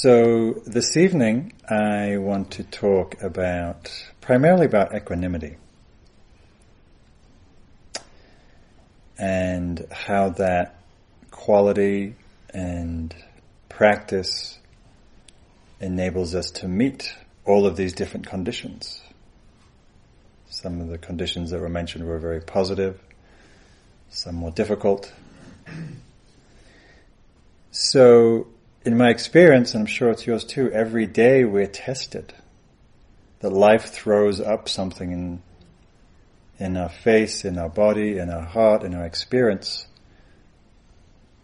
[0.00, 3.90] So this evening I want to talk about,
[4.20, 5.56] primarily about equanimity.
[9.18, 10.80] And how that
[11.32, 12.14] quality
[12.54, 13.12] and
[13.68, 14.60] practice
[15.80, 17.12] enables us to meet
[17.44, 19.02] all of these different conditions.
[20.48, 23.00] Some of the conditions that were mentioned were very positive,
[24.10, 25.12] some more difficult.
[27.72, 28.46] So,
[28.88, 32.32] in my experience, and I'm sure it's yours too, every day we're tested.
[33.40, 35.42] That life throws up something in,
[36.58, 39.86] in our face, in our body, in our heart, in our experience.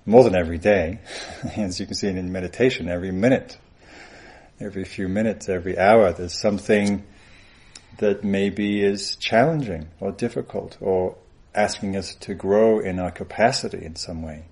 [0.06, 1.00] More than every day.
[1.56, 3.58] As you can see in meditation, every minute,
[4.58, 7.04] every few minutes, every hour, there's something
[7.98, 11.18] that maybe is challenging or difficult or
[11.54, 14.44] asking us to grow in our capacity in some way.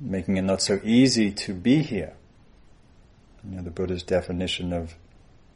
[0.00, 2.14] Making it not so easy to be here.
[3.44, 4.94] You know, the Buddha's definition of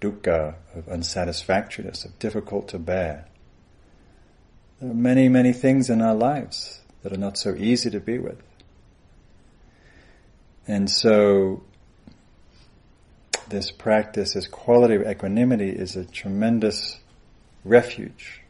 [0.00, 3.26] dukkha, of unsatisfactoriness, of difficult to bear.
[4.80, 8.18] There are many, many things in our lives that are not so easy to be
[8.18, 8.42] with.
[10.66, 11.62] And so
[13.48, 16.98] this practice, this quality of equanimity is a tremendous
[17.64, 18.42] refuge,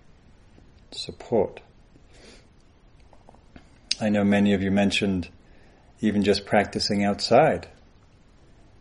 [0.91, 1.61] support.
[4.01, 5.29] I know many of you mentioned
[6.03, 7.69] even just practicing outside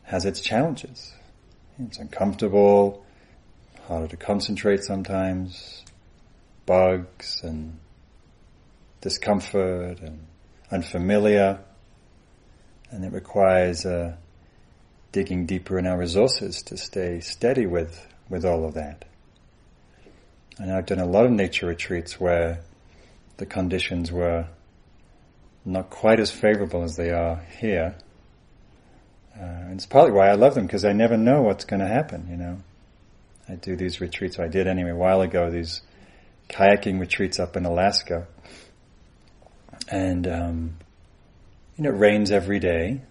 [0.03, 1.14] has its challenges.
[1.80, 3.05] It's uncomfortable,
[3.88, 5.86] harder to concentrate sometimes,
[6.66, 7.80] bugs and
[9.02, 10.25] discomfort and
[10.72, 11.59] unfamiliar,
[12.89, 14.17] and it requires a
[15.11, 19.06] digging deeper in our resources to stay steady with, with all of that.
[20.58, 22.61] And I've done a lot of nature retreats where
[23.38, 24.47] the conditions were
[25.66, 27.95] not quite as favorable as they are here.
[29.36, 31.88] Uh, and it's partly why I love them because I never know what's going to
[31.88, 32.58] happen, you know.
[33.48, 35.81] I do these retreats, I did anyway a while ago, these
[36.50, 38.28] kayaking retreats up in Alaska.
[39.90, 40.75] And, um,
[41.78, 43.02] you know, it rains every day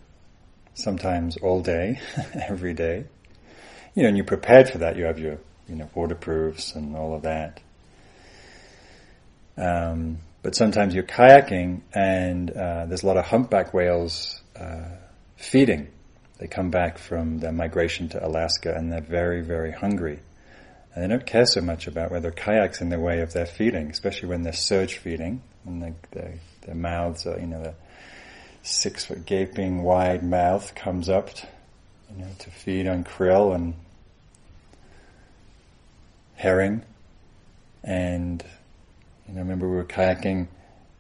[0.75, 2.01] sometimes all day,
[2.35, 3.05] every day.
[3.95, 4.97] You know, and you're prepared for that.
[4.97, 5.39] You have your,
[5.69, 7.61] you know, waterproofs and all of that.
[9.57, 14.89] Um, but sometimes you're kayaking and uh, there's a lot of humpback whales uh,
[15.37, 15.89] feeding.
[16.39, 20.19] They come back from their migration to Alaska and they're very, very hungry.
[20.95, 23.91] And they don't care so much about whether kayaks in the way of their feeding,
[23.91, 27.75] especially when they're surge feeding and they, they, their mouths are, you know, the
[28.63, 31.31] six foot gaping wide mouth comes up,
[32.11, 33.75] you know, to feed on krill and
[36.35, 36.83] herring.
[37.85, 38.43] And
[39.35, 40.49] know, I remember we were kayaking,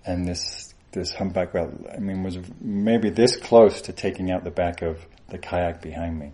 [0.04, 4.50] and this this humpback whale, I mean, was maybe this close to taking out the
[4.50, 4.98] back of
[5.28, 6.32] the kayak behind me.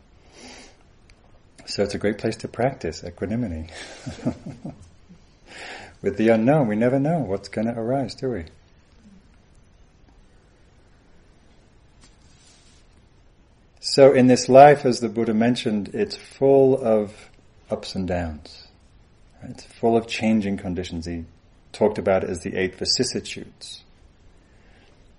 [1.66, 3.68] So it's a great place to practice equanimity.
[6.02, 8.44] With the unknown, we never know what's going to arise, do we?
[13.80, 17.30] So in this life, as the Buddha mentioned, it's full of
[17.70, 18.68] ups and downs.
[19.42, 21.06] It's full of changing conditions.
[21.06, 21.24] He
[21.76, 23.82] talked about as the eight vicissitudes.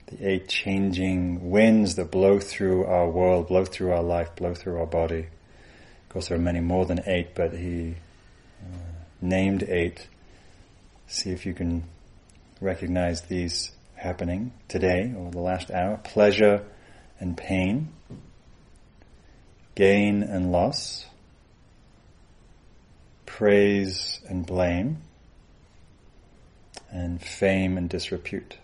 [0.08, 4.80] The eight changing winds that blow through our world, blow through our life, blow through
[4.80, 5.28] our body.
[5.28, 7.96] Of course, there are many more than eight, but he
[8.62, 8.78] uh,
[9.22, 10.08] named eight.
[11.08, 11.84] See if you can
[12.62, 15.98] recognize these happening today or the last hour.
[16.04, 16.64] Pleasure
[17.20, 17.94] and pain
[19.78, 21.06] gain and loss,
[23.28, 24.98] praise and blame,
[26.92, 28.58] and fame and disrepute,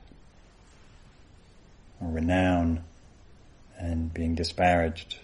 [2.01, 2.83] or renown
[3.77, 5.17] and being disparaged.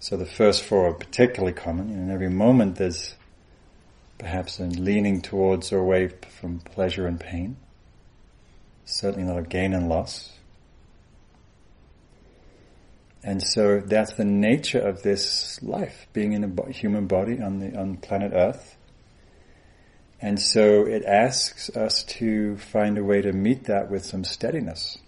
[0.00, 1.90] So the first four are particularly common.
[1.90, 3.14] In every moment there's
[4.18, 6.08] perhaps a leaning towards or away
[6.40, 7.56] from pleasure and pain.
[8.84, 10.32] Certainly not a gain and loss.
[13.22, 17.78] And so that's the nature of this life, being in a human body on the
[17.78, 18.77] on planet Earth.
[20.20, 24.98] And so it asks us to find a way to meet that with some steadiness.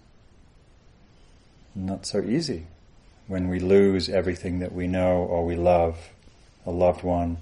[1.74, 2.66] Not so easy
[3.26, 5.96] when we lose everything that we know or we love,
[6.64, 7.38] a loved one,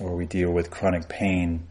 [0.00, 1.66] or we deal with chronic pain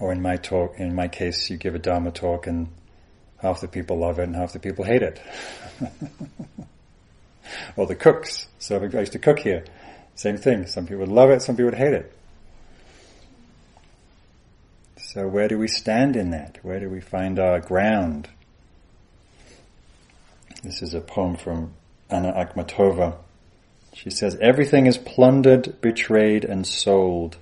[0.00, 2.68] Or in my talk, in my case, you give a Dharma talk and
[3.36, 5.20] half the people love it and half the people hate it.
[7.76, 8.48] or the cooks.
[8.58, 9.64] So I used to cook here.
[10.14, 10.66] Same thing.
[10.66, 12.12] Some people would love it, some people would hate it.
[14.98, 16.58] So where do we stand in that?
[16.62, 18.28] Where do we find our ground?
[20.62, 21.72] This is a poem from
[22.10, 23.16] Anna Akhmatova.
[23.92, 27.38] She says, Everything is plundered, betrayed, and sold.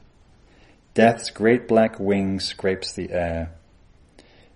[0.94, 3.50] Death's great black wing scrapes the air.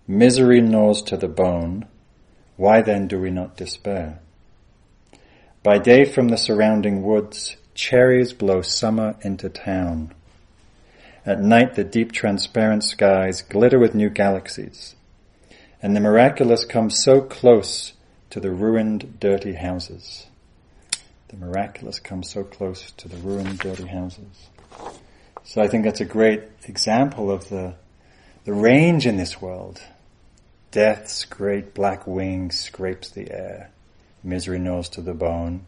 [0.07, 1.87] Misery gnaws to the bone.
[2.57, 4.21] Why then do we not despair?
[5.63, 10.13] By day from the surrounding woods, cherries blow summer into town.
[11.25, 14.97] At night the deep transparent skies glitter with new galaxies.
[15.81, 17.93] And the miraculous comes so close
[18.31, 20.27] to the ruined, dirty houses.
[21.29, 24.49] The miraculous comes so close to the ruined, dirty houses.
[25.45, 27.75] So I think that's a great example of the,
[28.45, 29.81] the range in this world.
[30.73, 33.71] Death's great black wing scrapes the air.
[34.23, 35.67] Misery gnaws to the bone.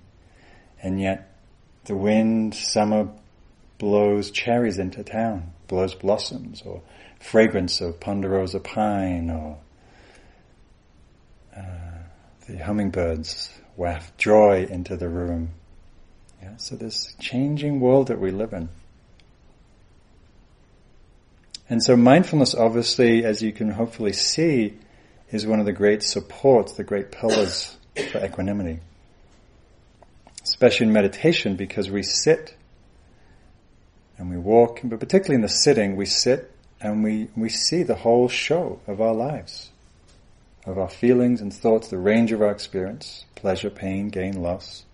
[0.82, 1.36] And yet
[1.84, 3.08] the wind, summer
[3.78, 6.82] blows cherries into town, blows blossoms or
[7.18, 9.58] fragrance of ponderosa pine or
[11.56, 11.60] uh,
[12.46, 15.50] the hummingbirds waft joy into the room.
[16.42, 18.68] Yeah, so this changing world that we live in.
[21.68, 24.74] And so mindfulness obviously, as you can hopefully see,
[25.30, 27.76] is one of the great supports, the great pillars
[28.10, 28.80] for equanimity.
[30.42, 32.54] Especially in meditation because we sit
[34.18, 37.94] and we walk, but particularly in the sitting, we sit and we, we see the
[37.94, 39.70] whole show of our lives
[40.66, 44.84] of our feelings and thoughts, the range of our experience, pleasure, pain, gain, loss,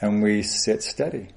[0.00, 1.28] and we sit steady.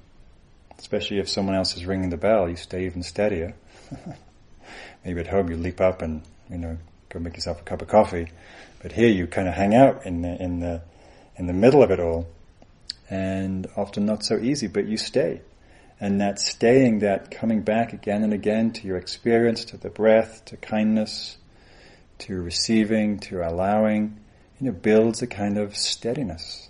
[0.78, 3.54] Especially if someone else is ringing the bell, you stay even steadier.
[5.04, 6.78] Maybe at home you leap up and, you know,
[7.12, 8.28] go make yourself a cup of coffee.
[8.80, 10.82] But here you kind of hang out in the, in the,
[11.36, 12.26] in the middle of it all.
[13.10, 15.42] And often not so easy, but you stay.
[16.00, 20.44] And that staying, that coming back again and again to your experience, to the breath,
[20.46, 21.36] to kindness,
[22.20, 24.18] to receiving, to allowing,
[24.58, 26.68] you know, builds a kind of steadiness.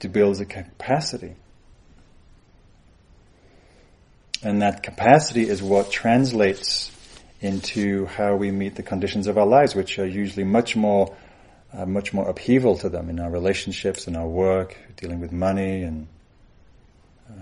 [0.00, 1.34] It builds a capacity.
[4.42, 6.93] And that capacity is what translates
[7.44, 11.14] into how we meet the conditions of our lives, which are usually much more,
[11.74, 15.82] uh, much more upheaval to them in our relationships, in our work, dealing with money
[15.82, 16.06] and
[17.28, 17.34] uh,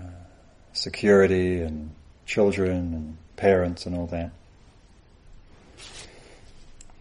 [0.73, 1.91] security and
[2.25, 4.31] children and parents and all that.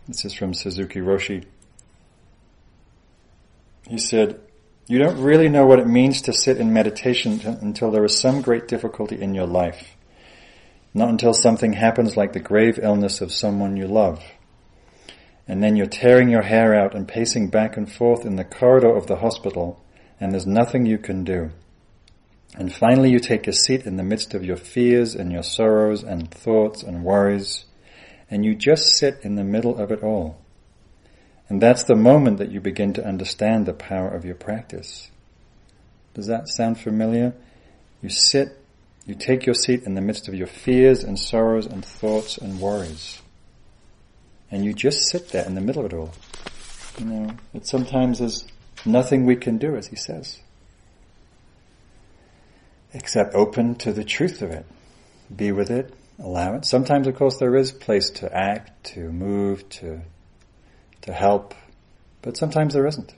[0.07, 1.45] This is from Suzuki Roshi.
[3.89, 4.41] He said,
[4.87, 8.43] You don't really know what it means to sit in meditation until there is some
[8.43, 9.97] great difficulty in your life.
[10.95, 14.23] Not until something happens like the grave illness of someone you love.
[15.49, 18.95] And then you're tearing your hair out and pacing back and forth in the corridor
[18.95, 19.83] of the hospital,
[20.21, 21.51] and there's nothing you can do.
[22.55, 26.03] And finally you take a seat in the midst of your fears and your sorrows
[26.03, 27.65] and thoughts and worries,
[28.31, 30.39] and you just sit in the middle of it all.
[31.49, 35.11] And that's the moment that you begin to understand the power of your practice.
[36.15, 37.35] Does that sound familiar?
[38.03, 38.59] You sit,
[39.07, 42.61] you take your seat in the midst of your fears and sorrows and thoughts and
[42.61, 43.21] worries.
[44.51, 46.13] And you just sit there in the middle of it all.
[46.99, 48.47] You know, it sometimes there's
[48.85, 50.41] nothing we can do, as he says,
[52.93, 54.67] except open to the truth of it.
[55.35, 56.67] Be with it, allow it.
[56.67, 60.03] Sometimes, of course, there is place to act, to move, to,
[61.03, 61.55] to help,
[62.21, 63.15] but sometimes there isn't.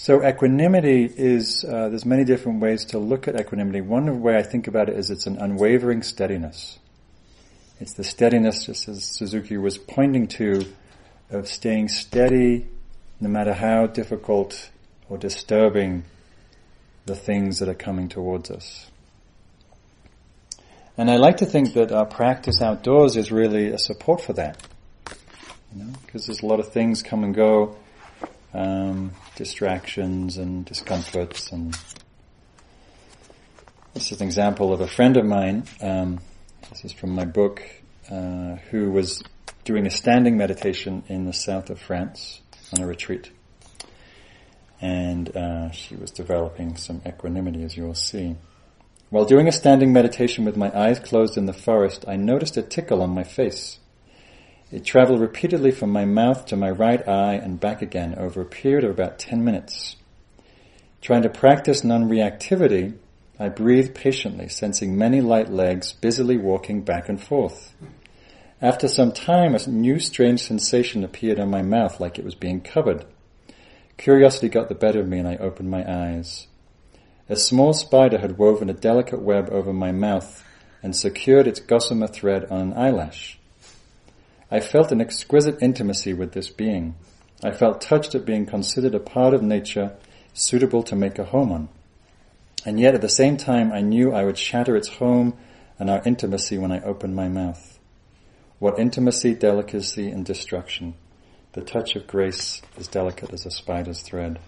[0.00, 3.80] So equanimity is, uh, there's many different ways to look at equanimity.
[3.80, 6.78] One way I think about it is it's an unwavering steadiness.
[7.80, 10.64] It's the steadiness, just as Suzuki was pointing to,
[11.30, 12.66] of staying steady
[13.20, 14.70] no matter how difficult
[15.08, 16.04] or disturbing
[17.06, 18.88] the things that are coming towards us.
[20.96, 24.62] And I like to think that our practice outdoors is really a support for that.
[25.74, 27.76] You know, because there's a lot of things come and go,
[28.54, 31.76] um, distractions and discomforts and
[33.94, 36.20] this is an example of a friend of mine, um,
[36.70, 37.62] this is from my book,
[38.10, 39.22] uh, who was
[39.64, 42.40] doing a standing meditation in the south of France
[42.72, 43.30] on a retreat
[44.80, 48.36] and uh, she was developing some equanimity, as you will see.
[49.10, 52.62] While doing a standing meditation with my eyes closed in the forest, I noticed a
[52.62, 53.78] tickle on my face.
[54.70, 58.46] It traveled repeatedly from my mouth to my right eye and back again over a
[58.46, 59.96] period of about 10 minutes.
[61.00, 62.94] Trying to practice non-reactivity,
[63.38, 67.72] I breathed patiently, sensing many light legs busily walking back and forth.
[68.60, 72.60] After some time, a new strange sensation appeared on my mouth like it was being
[72.60, 73.06] covered.
[73.96, 76.46] Curiosity got the better of me and I opened my eyes.
[77.28, 80.44] A small spider had woven a delicate web over my mouth
[80.82, 83.37] and secured its gossamer thread on an eyelash.
[84.50, 86.94] I felt an exquisite intimacy with this being.
[87.44, 89.96] I felt touched at being considered a part of nature
[90.32, 91.68] suitable to make a home on.
[92.64, 95.36] And yet at the same time I knew I would shatter its home
[95.78, 97.78] and our intimacy when I opened my mouth.
[98.58, 100.94] What intimacy, delicacy, and destruction.
[101.52, 104.40] The touch of grace is delicate as a spider's thread.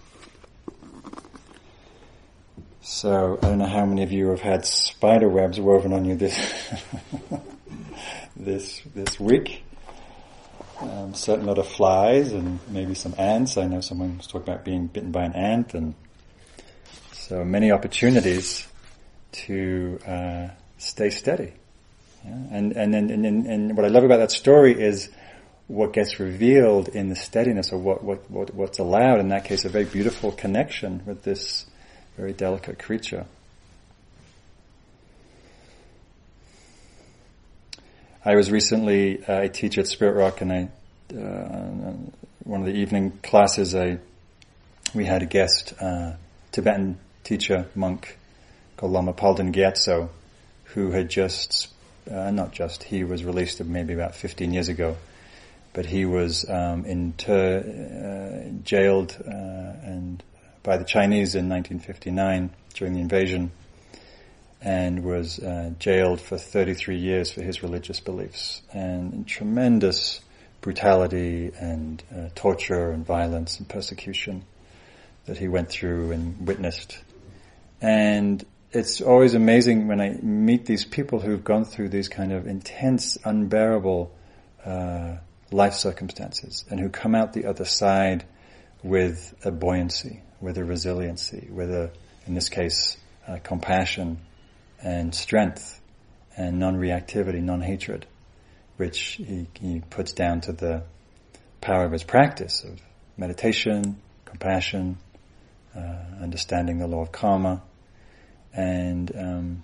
[2.81, 6.15] So I don't know how many of you have had spider webs woven on you
[6.15, 6.37] this
[8.35, 9.63] this this week.
[10.81, 13.55] Um, certain lot of flies and maybe some ants.
[13.55, 15.93] I know someone was talking about being bitten by an ant, and
[17.11, 18.67] so many opportunities
[19.33, 20.47] to uh,
[20.79, 21.53] stay steady.
[22.25, 22.31] Yeah?
[22.51, 25.09] And, and, and, and, and what I love about that story is
[25.67, 29.65] what gets revealed in the steadiness of what, what, what, what's allowed, in that case,
[29.65, 31.67] a very beautiful connection with this
[32.17, 33.25] very delicate creature.
[38.23, 40.69] I was recently, uh, I teach at Spirit Rock and I,
[41.11, 41.93] uh,
[42.43, 43.97] one of the evening classes, I,
[44.93, 46.13] we had a guest, uh,
[46.51, 48.19] Tibetan teacher, monk,
[48.77, 50.09] called Lama Palden Gyatso,
[50.65, 51.69] who had just,
[52.11, 54.97] uh, not just, he was released maybe about 15 years ago,
[55.73, 60.21] but he was um, inter, uh, jailed uh, and
[60.61, 63.51] by the Chinese in 1959 during the invasion,
[64.61, 70.21] and was uh, jailed for 33 years for his religious beliefs, and tremendous
[70.61, 74.45] brutality and uh, torture and violence and persecution
[75.25, 76.99] that he went through and witnessed.
[77.81, 82.45] And it's always amazing when I meet these people who've gone through these kind of
[82.45, 84.15] intense, unbearable
[84.63, 85.17] uh,
[85.51, 88.25] life circumstances and who come out the other side
[88.83, 91.91] with a buoyancy, with a resiliency, with a,
[92.27, 94.19] in this case, uh, compassion
[94.83, 95.79] and strength
[96.37, 98.05] and non-reactivity, non-hatred,
[98.77, 100.83] which he, he puts down to the
[101.59, 102.81] power of his practice of
[103.17, 104.97] meditation, compassion,
[105.75, 107.61] uh, understanding the law of karma,
[108.53, 109.63] and um,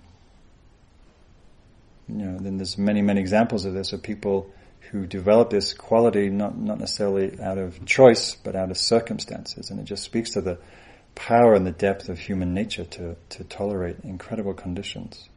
[2.08, 4.50] you know, then there's many, many examples of this of people
[4.90, 9.80] who develop this quality not not necessarily out of choice, but out of circumstances, and
[9.80, 10.58] it just speaks to the
[11.18, 15.28] power and the depth of human nature to to tolerate incredible conditions.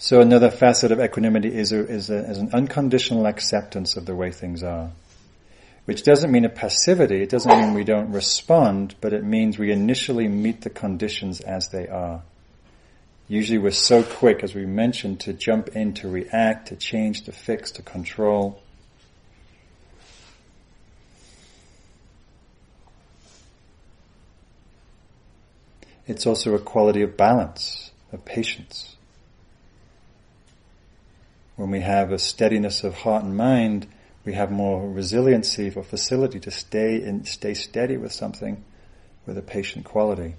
[0.00, 4.14] So another facet of equanimity is a, is, a, is an unconditional acceptance of the
[4.14, 4.92] way things are
[5.88, 9.72] which doesn't mean a passivity, it doesn't mean we don't respond, but it means we
[9.72, 12.20] initially meet the conditions as they are.
[13.26, 17.32] Usually we're so quick, as we mentioned, to jump in, to react, to change, to
[17.32, 18.60] fix, to control.
[26.08, 28.96] It's also a quality of balance, of patience.
[31.56, 33.86] When we have a steadiness of heart and mind,
[34.24, 38.64] we have more resiliency or facility to stay and stay steady with something
[39.26, 40.34] with a patient quality.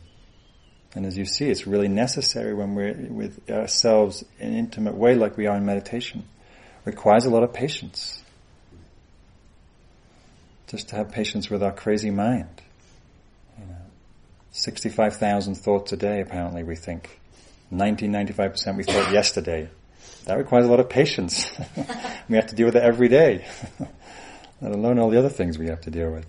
[0.95, 5.13] And as you see, it's really necessary when we're with ourselves in an intimate way
[5.13, 6.23] like we are in meditation.
[6.83, 8.23] It requires a lot of patience.
[10.65, 12.63] Just to have patience with our crazy mind.
[14.49, 17.19] You know, 65,000 thoughts a day apparently we think.
[17.71, 19.69] 90-95% we thought yesterday.
[20.25, 21.49] That requires a lot of patience.
[22.29, 23.45] we have to deal with it every day,
[24.61, 26.25] let alone all the other things we have to deal with.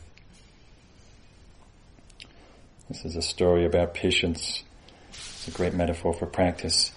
[2.89, 4.63] This is a story about patience.
[5.11, 6.93] It's a great metaphor for practice.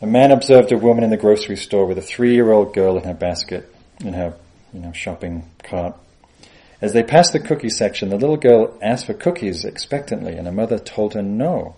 [0.00, 3.14] A man observed a woman in the grocery store with a three-year-old girl in her
[3.14, 4.34] basket, in her,
[4.72, 5.96] you know, shopping cart.
[6.84, 10.52] As they passed the cookie section, the little girl asked for cookies expectantly, and her
[10.52, 11.76] mother told her no.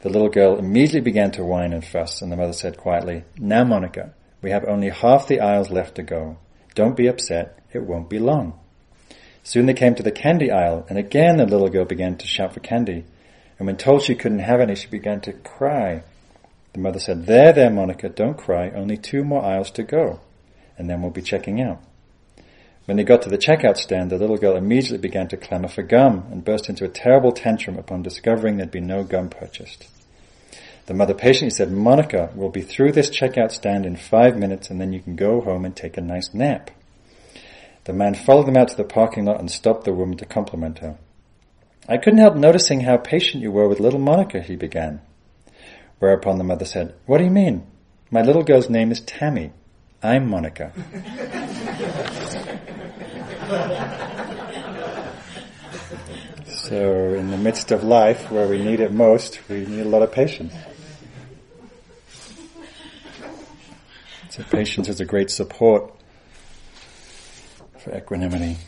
[0.00, 3.64] The little girl immediately began to whine and fuss, and the mother said quietly, Now,
[3.64, 4.12] Monica,
[4.42, 6.36] we have only half the aisles left to go.
[6.74, 8.60] Don't be upset, it won't be long.
[9.42, 12.52] Soon they came to the candy aisle, and again the little girl began to shout
[12.52, 13.06] for candy.
[13.58, 16.02] And when told she couldn't have any, she began to cry.
[16.74, 20.20] The mother said, There, there, Monica, don't cry, only two more aisles to go,
[20.76, 21.80] and then we'll be checking out.
[22.86, 25.82] When they got to the checkout stand, the little girl immediately began to clamor for
[25.82, 29.88] gum and burst into a terrible tantrum upon discovering there'd been no gum purchased.
[30.86, 34.80] The mother patiently said, Monica, we'll be through this checkout stand in five minutes and
[34.80, 36.70] then you can go home and take a nice nap.
[37.84, 40.78] The man followed them out to the parking lot and stopped the woman to compliment
[40.78, 40.96] her.
[41.88, 45.00] I couldn't help noticing how patient you were with little Monica, he began.
[45.98, 47.66] Whereupon the mother said, What do you mean?
[48.12, 49.52] My little girl's name is Tammy.
[50.02, 50.72] I'm Monica.
[56.46, 60.02] So in the midst of life, where we need it most, we need a lot
[60.02, 60.52] of patience.
[64.30, 65.94] So patience is a great support
[67.78, 68.58] for equanimity.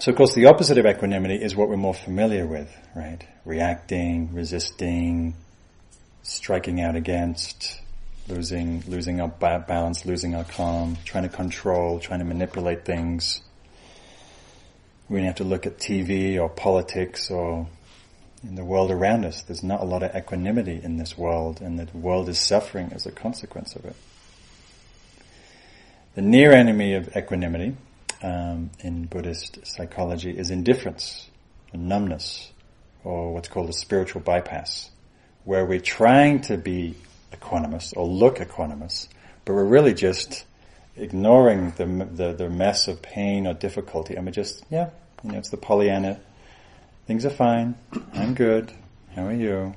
[0.00, 3.26] So of course the opposite of equanimity is what we're more familiar with, right?
[3.46, 5.34] Reacting, resisting,
[6.22, 7.80] striking out against,
[8.28, 13.40] losing, losing our balance, losing our calm, trying to control, trying to manipulate things.
[15.08, 17.68] We have to look at TV or politics or
[18.42, 19.42] in the world around us.
[19.42, 23.06] There's not a lot of equanimity in this world and the world is suffering as
[23.06, 23.96] a consequence of it.
[26.14, 27.76] The near enemy of equanimity
[28.22, 31.28] um, in Buddhist psychology is indifference,
[31.72, 32.50] numbness,
[33.04, 34.90] or what's called a spiritual bypass,
[35.44, 36.96] where we're trying to be
[37.32, 39.08] equanimous or look equanimous,
[39.44, 40.44] but we're really just
[40.96, 44.90] ignoring the, the, the mess of pain or difficulty, and we're just, yeah,
[45.22, 46.20] you know, it's the Pollyanna.
[47.06, 47.76] Things are fine.
[48.12, 48.72] I'm good.
[49.14, 49.74] How are you?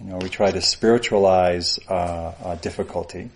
[0.00, 3.30] You know, we try to spiritualize uh, our difficulty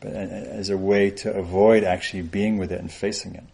[0.00, 3.44] but as a way to avoid actually being with it and facing it.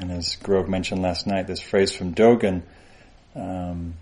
[0.00, 2.62] And as Grove mentioned last night, this phrase from Dogen,
[3.34, 3.94] um,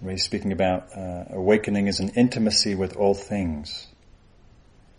[0.00, 3.86] where he's speaking about uh, awakening is an intimacy with all things.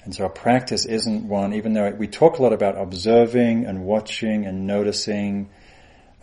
[0.04, 3.84] And so our practice isn't one, even though we talk a lot about observing and
[3.84, 5.50] watching and noticing,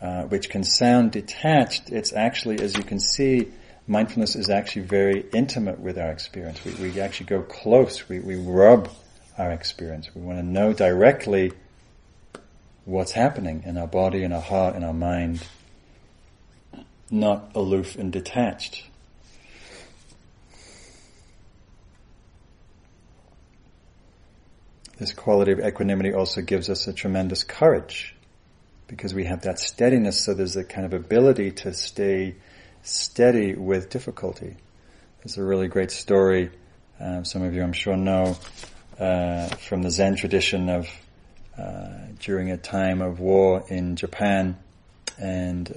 [0.01, 3.49] uh, which can sound detached, it's actually, as you can see,
[3.87, 6.65] mindfulness is actually very intimate with our experience.
[6.65, 8.09] We, we actually go close.
[8.09, 8.91] We, we rub
[9.37, 10.09] our experience.
[10.15, 11.53] We want to know directly
[12.85, 15.47] what's happening in our body, in our heart, in our mind,
[17.11, 18.85] not aloof and detached.
[24.99, 28.17] This quality of equanimity also gives us a tremendous courage
[28.89, 32.35] because we have that steadiness, so there's a kind of ability to stay
[32.83, 34.57] steady with difficulty.
[35.23, 36.51] There's a really great story,
[36.99, 38.37] uh, some of you I'm sure know,
[38.99, 40.89] uh, from the Zen tradition of
[41.57, 41.89] uh,
[42.21, 44.57] during a time of war in Japan,
[45.19, 45.71] and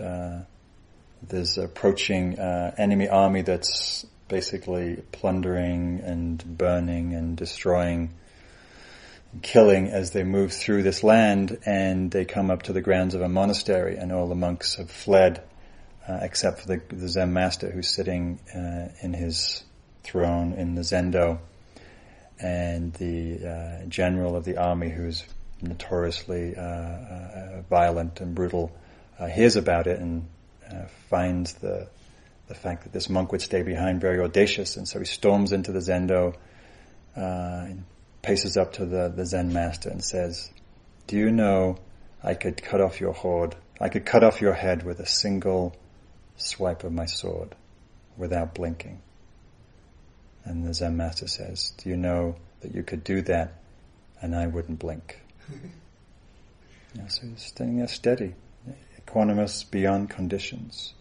[1.28, 8.14] there's approaching uh, enemy army that's basically plundering and burning and destroying
[9.42, 13.22] killing as they move through this land and they come up to the grounds of
[13.22, 15.42] a monastery and all the monks have fled
[16.08, 19.64] uh, except for the, the, Zen master who's sitting uh, in his
[20.04, 21.40] throne in the Zendo,
[22.40, 25.24] and the uh, general of the army who's
[25.62, 28.72] notoriously uh, uh, violent and brutal
[29.32, 30.26] hears about it and
[30.72, 31.88] Uh, finds the
[32.48, 35.72] the fact that this monk would stay behind very audacious, and so he storms into
[35.72, 36.36] the Zendo,
[37.16, 37.86] uh, and
[38.22, 40.50] paces up to the, the Zen master and says,
[41.08, 41.78] "Do you know
[42.24, 43.56] I could cut off your horde?
[43.80, 45.76] I could cut off your head with a single
[46.36, 47.56] swipe of my sword
[48.18, 49.02] without blinking.
[50.44, 53.54] And the Zen master says, Do you know that you could do that
[54.22, 55.20] and I wouldn't blink?
[56.96, 58.34] yeah, so standing there steady,
[59.12, 60.94] equanimous beyond conditions.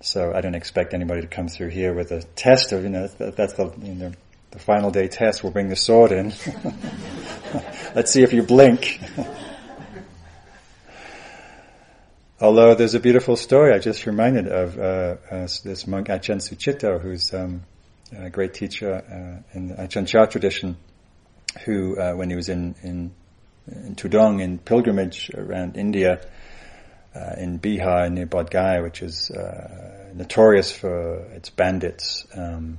[0.00, 3.06] So I don't expect anybody to come through here with a test of, you know,
[3.06, 4.12] that's the, you know,
[4.50, 5.42] the final day test.
[5.44, 6.32] We'll bring the sword in.
[7.94, 9.00] Let's see if you blink.
[12.40, 17.00] Although there's a beautiful story, I just reminded of uh, uh, this monk Ajahn Sucitto,
[17.00, 17.62] who's um,
[18.16, 20.76] a great teacher uh, in the Ajahn Chah tradition,
[21.64, 23.14] who, uh, when he was in, in,
[23.68, 26.20] in Tudong in pilgrimage around India,
[27.14, 32.26] uh, in Bihar near Bodh Gaya, which is uh, notorious for its bandits.
[32.34, 32.78] Um,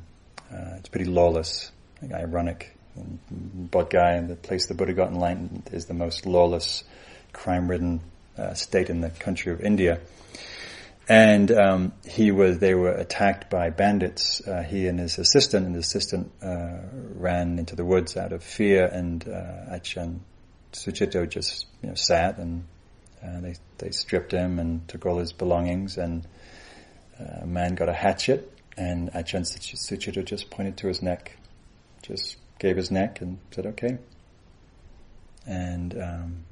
[0.78, 1.72] it's pretty lawless,
[2.12, 2.78] ironic.
[2.96, 6.84] Bodh Gaya, the place the Buddha got enlightened, is the most lawless,
[7.32, 8.02] crime-ridden
[8.38, 10.00] uh, state in the country of India.
[11.10, 14.42] And um, he was, they were attacked by bandits.
[14.48, 16.78] Uh, he and his assistant, and his assistant uh,
[17.16, 18.86] ran into the woods out of fear.
[18.86, 20.20] And uh, Ajahn
[20.72, 22.66] Sucitto just you know, sat, and
[23.24, 25.98] uh, they they stripped him and took all his belongings.
[25.98, 26.28] And
[27.20, 31.38] uh, a man got a hatchet, and Ajahn Sucitto just pointed to his neck,
[32.02, 33.98] just gave his neck, and said, "Okay."
[35.46, 36.44] And um,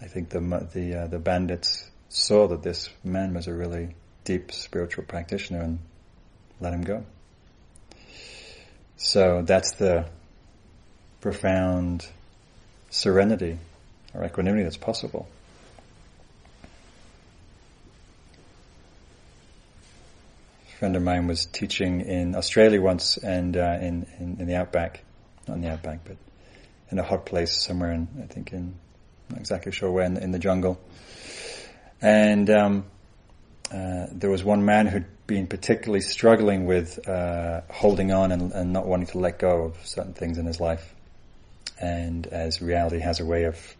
[0.00, 0.40] I think the
[0.72, 5.78] the uh, the bandits saw that this man was a really deep spiritual practitioner and
[6.60, 7.04] let him go.
[8.96, 10.06] So that's the
[11.20, 12.06] profound
[12.90, 13.58] serenity
[14.18, 15.28] or equanimity that's possible.
[20.74, 24.56] A friend of mine was teaching in Australia once and uh, in, in, in the
[24.56, 25.04] outback,
[25.46, 26.16] not in the outback, but
[26.90, 28.74] in a hot place somewhere in I think in
[29.30, 30.80] not exactly sure where in the, in the jungle.
[32.00, 32.84] And um,
[33.72, 38.72] uh, there was one man who'd been particularly struggling with uh, holding on and, and,
[38.72, 40.94] not wanting to let go of certain things in his life.
[41.78, 43.76] And as reality has a way of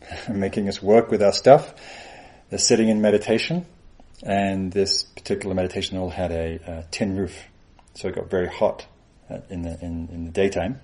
[0.28, 1.74] making us work with our stuff,
[2.50, 3.66] they're sitting in meditation,
[4.22, 7.44] and this particular meditation hall had a, a tin roof,
[7.94, 8.86] so it got very hot
[9.50, 10.80] in the in, in, the daytime,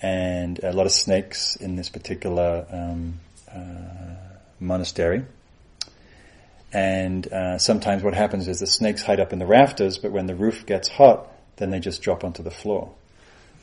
[0.00, 3.20] and a lot of snakes in this particular um,
[3.54, 4.14] uh,
[4.58, 5.24] monastery.
[6.72, 10.26] And uh, sometimes what happens is the snakes hide up in the rafters, but when
[10.26, 12.92] the roof gets hot, then they just drop onto the floor.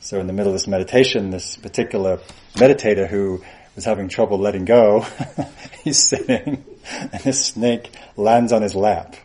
[0.00, 2.20] So in the middle of this meditation, this particular
[2.54, 5.06] meditator who was having trouble letting go,
[5.84, 6.64] he's sitting,
[7.12, 9.16] and this snake lands on his lap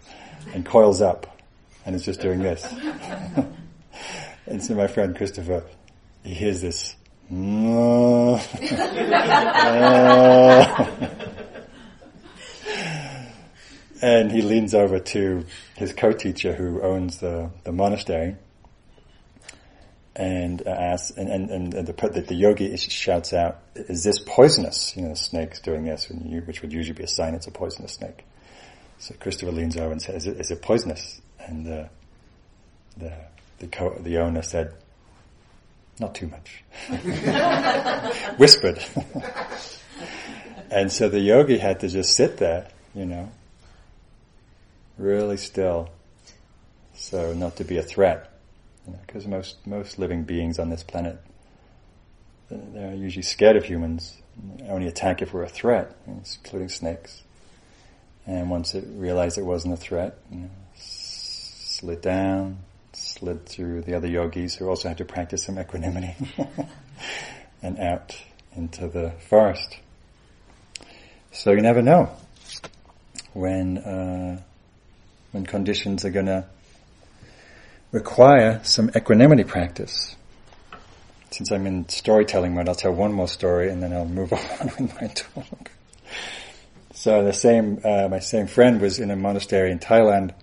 [0.53, 1.39] and coils up,
[1.85, 2.65] and is just doing this.
[4.47, 5.63] and so my friend Christopher,
[6.23, 6.95] he hears this.
[13.99, 15.43] And he leans over to
[15.75, 18.35] his co-teacher who owns the, the monastery
[20.17, 24.97] and uh, asks, and, and, and the, the, the, yogi shouts out, is this poisonous?
[24.97, 27.93] You know, the snake's doing this, which would usually be a sign it's a poisonous
[27.93, 28.25] snake.
[28.97, 31.21] So Christopher leans over and says, is it, is it poisonous?
[31.39, 31.89] And the,
[32.97, 33.13] the,
[33.59, 34.73] the, co- the owner said,
[35.99, 36.63] not too much.
[38.37, 38.83] Whispered.
[40.71, 43.31] and so the yogi had to just sit there, you know,
[44.97, 45.89] really still,
[46.95, 48.31] so not to be a threat.
[49.05, 51.19] Because you know, most most living beings on this planet,
[52.49, 54.15] they're usually scared of humans.
[54.67, 57.23] Only attack if we're a threat, including snakes.
[58.27, 62.59] And once it realized it wasn't a threat, you know, slid down,
[62.93, 66.15] slid through the other yogis who also had to practice some equanimity,
[67.61, 68.15] and out
[68.55, 69.77] into the forest.
[71.31, 72.09] So you never know
[73.33, 74.41] when uh,
[75.31, 76.45] when conditions are going to
[77.91, 80.15] require some equanimity practice.
[81.31, 84.71] Since I'm in storytelling mode, I'll tell one more story and then I'll move on
[84.79, 85.71] with my talk.
[86.93, 90.33] So the same, uh, my same friend was in a monastery in Thailand,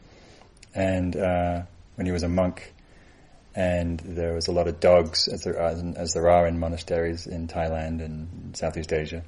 [0.73, 1.63] and uh,
[1.97, 2.73] when he was a monk,
[3.57, 7.27] and there was a lot of dogs, as there are, as there are in monasteries
[7.27, 9.25] in Thailand and Southeast Asia,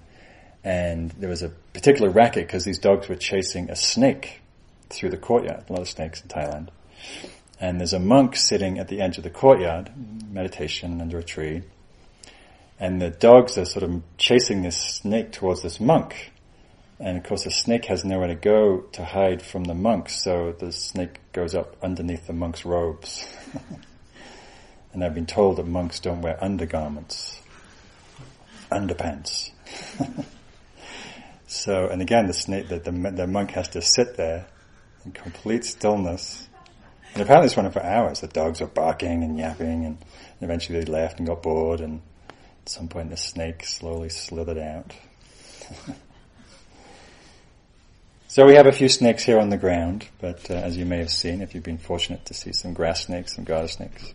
[0.63, 4.41] and there was a particular racket because these dogs were chasing a snake
[4.89, 5.65] through the courtyard.
[5.69, 6.69] A lot of snakes in Thailand.
[7.59, 9.91] And there's a monk sitting at the edge of the courtyard,
[10.31, 11.63] meditation under a tree.
[12.79, 16.33] And the dogs are sort of chasing this snake towards this monk.
[16.99, 20.53] And of course the snake has nowhere to go to hide from the monk, so
[20.59, 23.27] the snake goes up underneath the monk's robes.
[24.93, 27.41] and I've been told that monks don't wear undergarments.
[28.71, 29.51] Underpants.
[31.47, 34.47] so, and again, the snake, the, the, the monk has to sit there
[35.05, 36.49] in complete stillness.
[37.17, 38.21] And apparently this went on for hours.
[38.21, 39.97] The dogs were barking and yapping and
[40.43, 44.95] eventually they left and got bored and at some point the snake slowly slithered out.
[48.29, 50.99] so we have a few snakes here on the ground, but uh, as you may
[50.99, 54.13] have seen, if you've been fortunate to see some grass snakes, some garter snakes.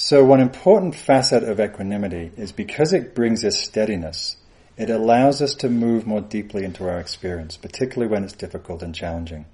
[0.00, 4.36] So one important facet of equanimity is because it brings us steadiness,
[4.76, 8.94] it allows us to move more deeply into our experience, particularly when it's difficult and
[8.94, 9.44] challenging.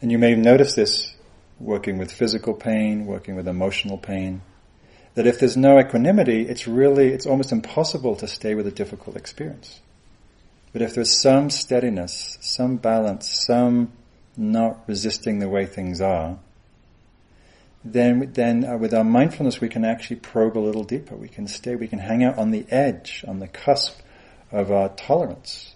[0.00, 1.14] And you may notice this
[1.60, 4.40] working with physical pain, working with emotional pain,
[5.16, 9.16] that if there's no equanimity, it's really, it's almost impossible to stay with a difficult
[9.16, 9.82] experience.
[10.72, 13.92] But if there's some steadiness, some balance, some
[14.38, 16.38] not resisting the way things are,
[17.84, 21.16] then, then uh, with our mindfulness we can actually probe a little deeper.
[21.16, 24.00] We can stay, we can hang out on the edge, on the cusp
[24.50, 25.74] of our tolerance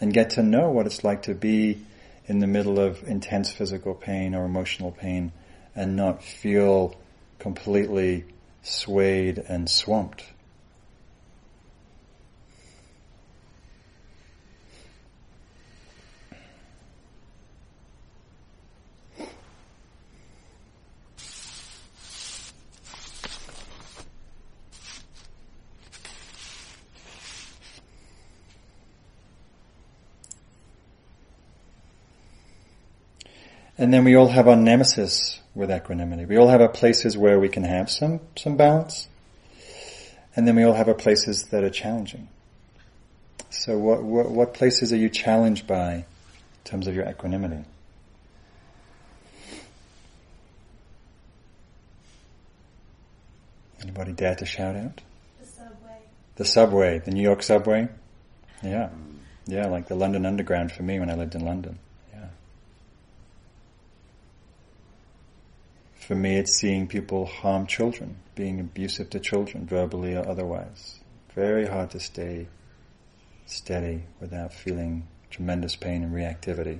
[0.00, 1.78] and get to know what it's like to be
[2.26, 5.32] in the middle of intense physical pain or emotional pain
[5.74, 6.96] and not feel
[7.38, 8.24] completely
[8.62, 10.24] swayed and swamped.
[33.86, 36.24] And then we all have our nemesis with equanimity.
[36.24, 39.06] We all have our places where we can have some, some balance.
[40.34, 42.26] And then we all have our places that are challenging.
[43.50, 46.04] So what, what, what places are you challenged by in
[46.64, 47.64] terms of your equanimity.
[53.82, 55.00] Anybody dare to shout out?
[55.38, 55.98] The subway.
[56.34, 57.86] The subway, the New York subway?
[58.64, 58.88] Yeah.
[59.46, 61.78] Yeah, like the London Underground for me when I lived in London.
[62.12, 62.26] Yeah.
[66.06, 71.00] For me, it's seeing people harm children, being abusive to children, verbally or otherwise.
[71.34, 72.46] Very hard to stay
[73.46, 76.78] steady without feeling tremendous pain and reactivity.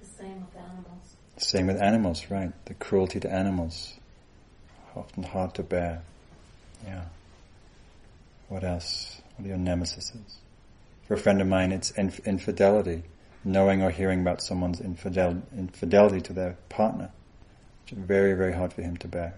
[0.00, 1.16] The same with animals.
[1.38, 2.52] Same with animals, right?
[2.66, 3.94] The cruelty to animals.
[4.94, 6.02] Often hard to bear.
[6.84, 7.04] Yeah.
[8.50, 9.22] What else?
[9.36, 10.12] What are your nemesis?
[11.06, 13.04] For a friend of mine, it's inf- infidelity.
[13.48, 17.10] Knowing or hearing about someone's infidel- infidelity to their partner.
[17.82, 19.34] Which is very, very hard for him to bear.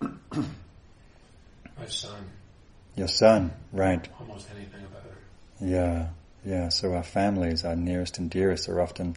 [0.00, 2.30] My son.
[2.96, 4.08] Your son, right.
[4.18, 5.18] Almost anything about her.
[5.60, 6.08] Yeah,
[6.46, 6.70] yeah.
[6.70, 9.14] So our families, our nearest and dearest, are often,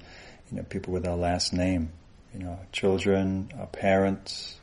[0.51, 1.93] you know, people with our last name.
[2.33, 4.57] You know, our children, our parents.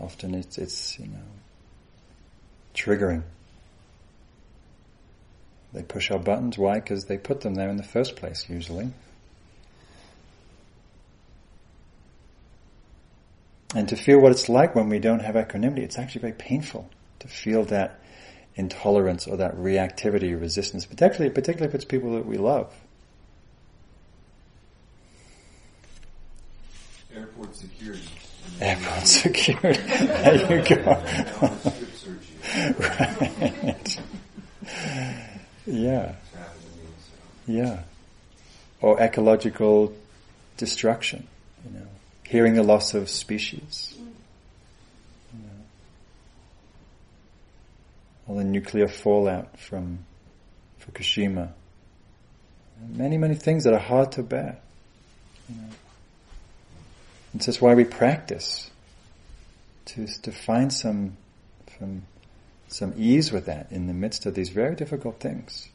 [0.00, 1.28] Often it's it's you know
[2.74, 3.22] triggering.
[5.72, 6.58] They push our buttons.
[6.58, 6.80] Why?
[6.80, 8.46] Because they put them there in the first place.
[8.48, 8.90] Usually.
[13.74, 16.90] And to feel what it's like when we don't have equanimity, it's actually very painful
[17.20, 18.00] to feel that
[18.56, 22.74] intolerance or that reactivity, resistance, particularly, particularly if it's people that we love.
[27.14, 28.02] Airport security.
[28.60, 29.82] Airport security.
[29.82, 31.02] there you go.
[32.80, 34.00] right.
[35.70, 36.14] Yeah.
[37.46, 37.82] Yeah.
[38.80, 39.94] Or ecological
[40.56, 41.26] destruction,
[41.64, 41.86] you know,
[42.26, 43.94] hearing the loss of species.
[43.96, 45.48] You know.
[48.28, 50.00] All the nuclear fallout from
[50.82, 51.52] Fukushima.
[52.88, 54.58] Many, many things that are hard to bear.
[55.48, 55.68] You know.
[57.34, 58.70] It's just why we practice
[59.86, 61.16] to to find some
[61.78, 62.02] some
[62.72, 65.68] some ease with that in the midst of these very difficult things.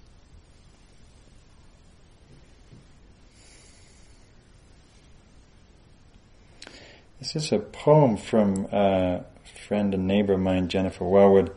[7.20, 9.26] This is a poem from a
[9.68, 11.52] friend and neighbor of mine, Jennifer Welwood,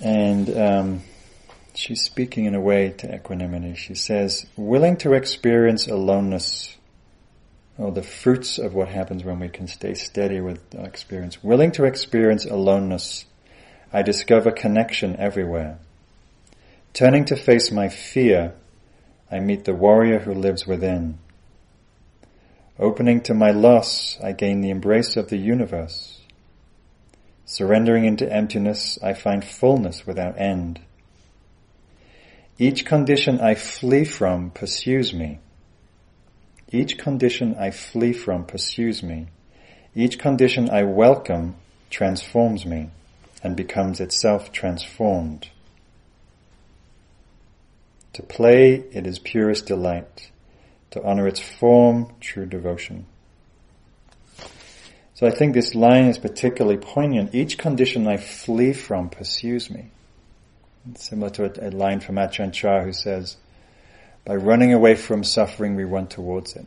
[0.00, 1.02] and um,
[1.74, 3.74] she's speaking in a way to equanimity.
[3.74, 6.76] She says, "Willing to experience aloneness."
[7.78, 11.42] Oh, the fruits of what happens when we can stay steady with experience.
[11.42, 13.24] Willing to experience aloneness,
[13.92, 15.78] I discover connection everywhere.
[16.92, 18.54] Turning to face my fear,
[19.30, 21.18] I meet the warrior who lives within.
[22.78, 26.20] Opening to my loss, I gain the embrace of the universe.
[27.44, 30.80] Surrendering into emptiness, I find fullness without end.
[32.58, 35.38] Each condition I flee from pursues me.
[36.72, 39.28] Each condition I flee from pursues me.
[39.94, 41.56] Each condition I welcome
[41.90, 42.90] transforms me
[43.42, 45.48] and becomes itself transformed.
[48.14, 50.30] To play, it is purest delight.
[50.90, 53.06] To honor its form, true devotion.
[55.14, 57.34] So I think this line is particularly poignant.
[57.34, 59.90] Each condition I flee from pursues me.
[60.90, 63.36] It's similar to a, a line from Ajahn Chah who says,
[64.26, 66.66] by running away from suffering, we run towards it.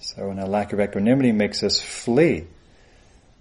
[0.00, 2.44] So, and a lack of equanimity makes us flee.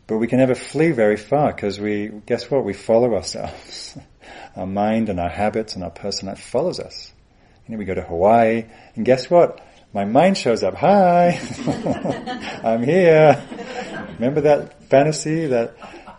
[0.08, 2.64] But we can never flee very far because we, guess what?
[2.64, 3.98] We follow ourselves.
[4.56, 7.12] our mind and our habits and our personality follows us.
[7.68, 9.60] You know, we go to Hawaii and guess what?
[9.94, 10.76] My mind shows up.
[10.76, 11.40] Hi!
[12.64, 13.44] I'm here.
[14.14, 15.76] Remember that fantasy, that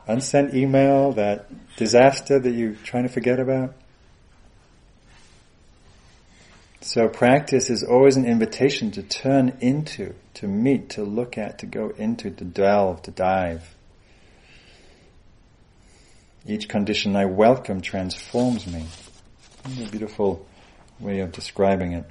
[0.06, 3.74] unsent email, that disaster that you're trying to forget about?
[6.84, 11.66] So practice is always an invitation to turn into, to meet, to look at, to
[11.66, 13.76] go into, to delve, to dive.
[16.44, 18.86] Each condition I welcome transforms me.
[19.64, 20.44] a beautiful
[20.98, 22.04] way of describing it.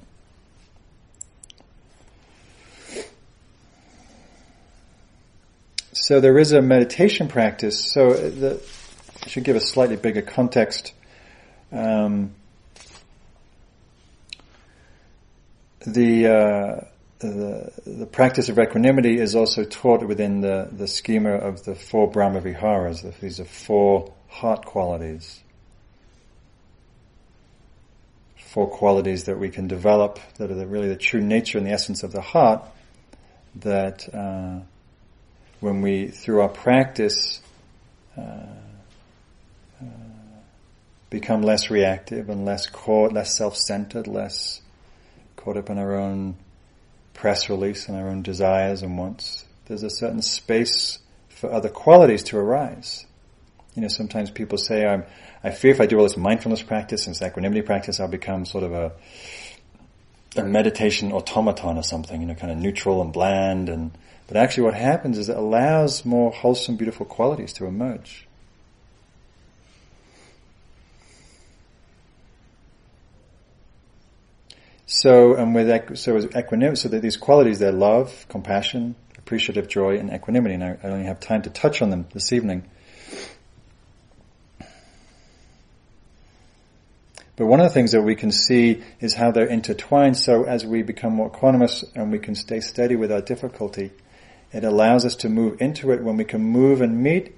[5.92, 7.92] So there is a meditation practice.
[7.92, 8.64] So the,
[9.22, 10.94] I should give a slightly bigger context.
[11.74, 12.36] Um,
[15.86, 16.86] the, uh,
[17.20, 22.10] the, the practice of equanimity is also taught within the, the schema of the four
[22.10, 23.02] Brahma Viharas.
[23.20, 25.42] These are four heart qualities.
[28.38, 31.72] Four qualities that we can develop that are the, really the true nature and the
[31.72, 32.64] essence of the heart
[33.56, 34.60] that uh,
[35.60, 37.42] when we, through our practice,
[38.18, 39.86] uh, uh,
[41.10, 44.62] become less reactive and less caught, less self-centered, less
[45.42, 46.36] caught up in our own
[47.14, 49.46] press release and our own desires and wants.
[49.66, 51.00] There's a certain space
[51.30, 53.06] for other qualities to arise.
[53.76, 55.04] You know, sometimes people say, I'm,
[55.44, 58.46] I fear if I do all this mindfulness practice and this equanimity practice, I'll become
[58.46, 58.92] sort of a,
[60.36, 63.70] a meditation automaton or something, you know, kind of neutral and bland.
[63.70, 63.92] And
[64.28, 68.28] but actually, what happens is it allows more wholesome, beautiful qualities to emerge.
[75.02, 80.14] So, and with so as equanimity, so these qualities, they're love, compassion, appreciative joy, and
[80.14, 80.54] equanimity.
[80.54, 82.70] And I, I only have time to touch on them this evening.
[87.36, 90.18] But one of the things that we can see is how they're intertwined.
[90.18, 93.90] So as we become more equanimous and we can stay steady with our difficulty,
[94.54, 97.36] it allows us to move into it when we can move and meet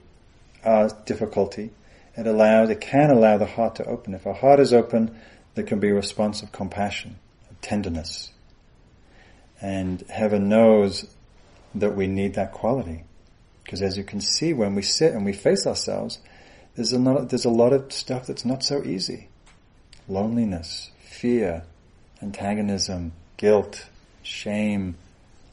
[0.66, 1.72] our difficulty.
[2.18, 4.16] It allows, it can allow the heart to open.
[4.16, 5.18] If our heart is open,
[5.56, 7.20] there can be a response of compassion,
[7.64, 8.32] tenderness.
[9.60, 11.08] And heaven knows
[11.74, 13.06] that we need that quality.
[13.64, 16.20] Because as you can see, when we sit and we face ourselves,
[16.76, 19.30] there's a lot, there's a lot of stuff that's not so easy
[20.10, 21.64] loneliness, fear,
[22.22, 23.86] antagonism, guilt,
[24.22, 24.96] shame,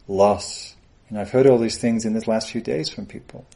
[0.09, 0.75] loss.
[1.09, 3.46] You know, I've heard all these things in this last few days from people.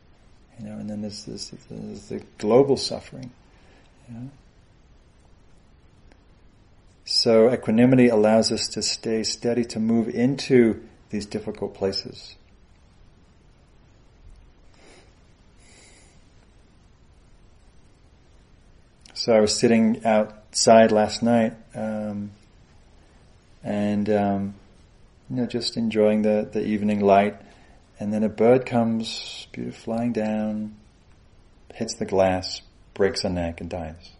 [0.60, 3.32] You know, and then there's, this, there's the global suffering.
[4.08, 4.30] You know?
[7.04, 12.36] So equanimity allows us to stay steady, to move into these difficult places.
[19.12, 22.32] So I was sitting outside last night, um,
[23.62, 24.54] and um,
[25.30, 27.36] you know, just enjoying the, the evening light.
[28.00, 30.74] And then a bird comes, flying down,
[31.72, 32.60] hits the glass,
[32.92, 34.10] breaks a neck, and dies.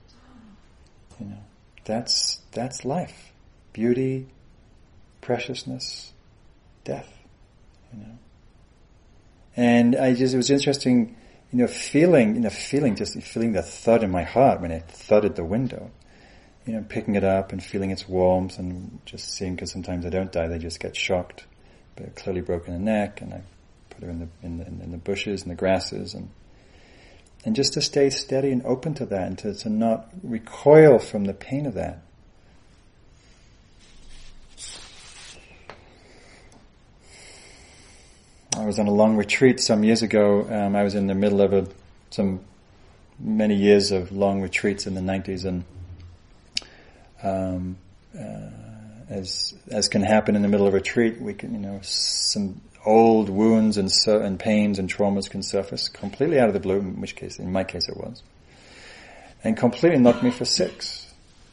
[1.19, 1.43] You know,
[1.85, 3.33] that's that's life,
[3.73, 4.27] beauty,
[5.21, 6.13] preciousness,
[6.85, 7.13] death.
[7.93, 8.19] You know,
[9.57, 11.17] and I just it was interesting,
[11.53, 14.89] you know, feeling, you know, feeling just feeling the thud in my heart when it
[14.89, 15.91] thudded the window
[16.67, 20.11] you know, picking it up and feeling its warmth and just seeing, because sometimes they
[20.11, 21.45] don't die, they just get shocked,
[21.97, 23.43] but clearly broken a neck, and I
[23.91, 26.31] put her in the, in the, in the bushes and the grasses, and
[27.47, 31.25] and just to stay steady and open to that, and to, to not recoil from
[31.25, 32.03] the pain of that.
[38.65, 40.49] I was on a long retreat some years ago.
[40.51, 41.69] Um, I was in the middle of a,
[42.09, 42.41] some
[43.19, 45.65] many years of long retreats in the 90s, and
[47.23, 47.77] um,
[48.19, 51.79] uh, as as can happen in the middle of a retreat, we can you know
[51.83, 56.61] some old wounds and so, and pains and traumas can surface completely out of the
[56.61, 56.79] blue.
[56.79, 58.23] In which case, in my case, it was,
[59.45, 61.04] and completely knocked me for six.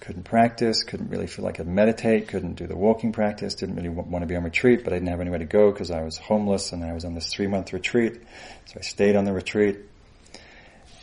[0.01, 3.89] Couldn't practice, couldn't really feel like I'd meditate, couldn't do the walking practice, didn't really
[3.89, 6.17] want to be on retreat, but I didn't have anywhere to go because I was
[6.17, 8.19] homeless and I was on this three month retreat.
[8.65, 9.77] So I stayed on the retreat.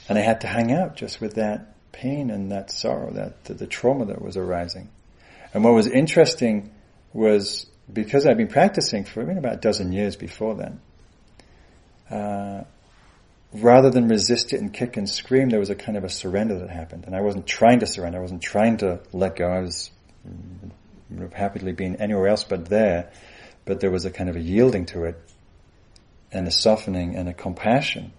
[0.08, 3.54] And I had to hang out just with that pain and that sorrow, that the,
[3.54, 4.88] the trauma that was arising.
[5.54, 6.72] And what was interesting
[7.12, 10.80] was because I'd been practicing for I mean, about a dozen years before then,
[12.10, 12.64] uh,
[13.52, 16.58] rather than resist it and kick and scream, there was a kind of a surrender
[16.58, 17.04] that happened.
[17.06, 18.18] And I wasn't trying to surrender.
[18.18, 19.48] I wasn't trying to let go.
[19.48, 19.90] I was
[21.34, 23.10] happily being anywhere else but there.
[23.64, 25.20] But there was a kind of a yielding to it
[26.32, 28.12] and a softening and a compassion.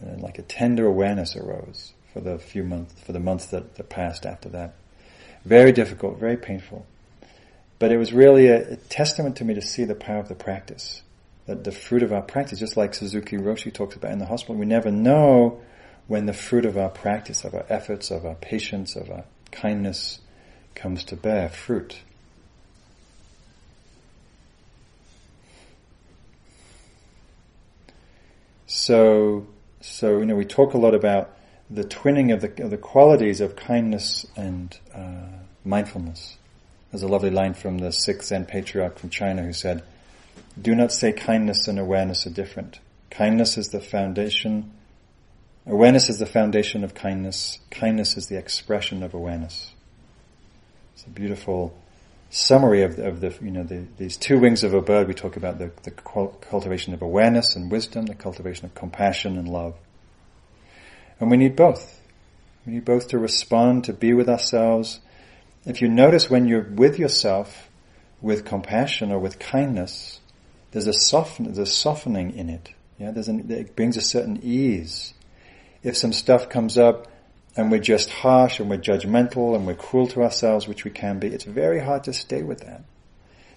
[0.00, 3.88] And like a tender awareness arose for the few months, for the months that, that
[3.88, 4.74] passed after that.
[5.44, 6.86] Very difficult, very painful.
[7.78, 10.34] But it was really a, a, testament to me to see the power of the
[10.34, 11.02] practice.
[11.50, 14.54] That the fruit of our practice, just like Suzuki Roshi talks about in the hospital,
[14.54, 15.60] we never know
[16.06, 20.20] when the fruit of our practice, of our efforts, of our patience, of our kindness
[20.76, 22.02] comes to bear fruit.
[28.66, 29.48] So,
[29.80, 31.36] so, you know, we talk a lot about
[31.68, 36.36] the twinning of the, of the qualities of kindness and uh, mindfulness.
[36.92, 39.82] There's a lovely line from the sixth Zen patriarch from China who said,
[40.60, 42.80] Do not say kindness and awareness are different.
[43.10, 44.72] Kindness is the foundation,
[45.66, 49.72] awareness is the foundation of kindness, kindness is the expression of awareness.
[50.94, 51.76] It's a beautiful
[52.30, 55.08] summary of the, of the you know, the, these two wings of a bird.
[55.08, 59.48] We talk about the, the cultivation of awareness and wisdom, the cultivation of compassion and
[59.48, 59.74] love.
[61.18, 62.00] And we need both.
[62.64, 65.00] We need both to respond, to be with ourselves.
[65.64, 67.68] If you notice when you're with yourself,
[68.22, 70.19] with compassion or with kindness,
[70.72, 72.70] there's a soften, there's softening in it.
[72.98, 75.14] Yeah, there's an, it brings a certain ease.
[75.82, 77.08] If some stuff comes up
[77.56, 81.18] and we're just harsh and we're judgmental and we're cruel to ourselves, which we can
[81.18, 82.84] be, it's very hard to stay with that.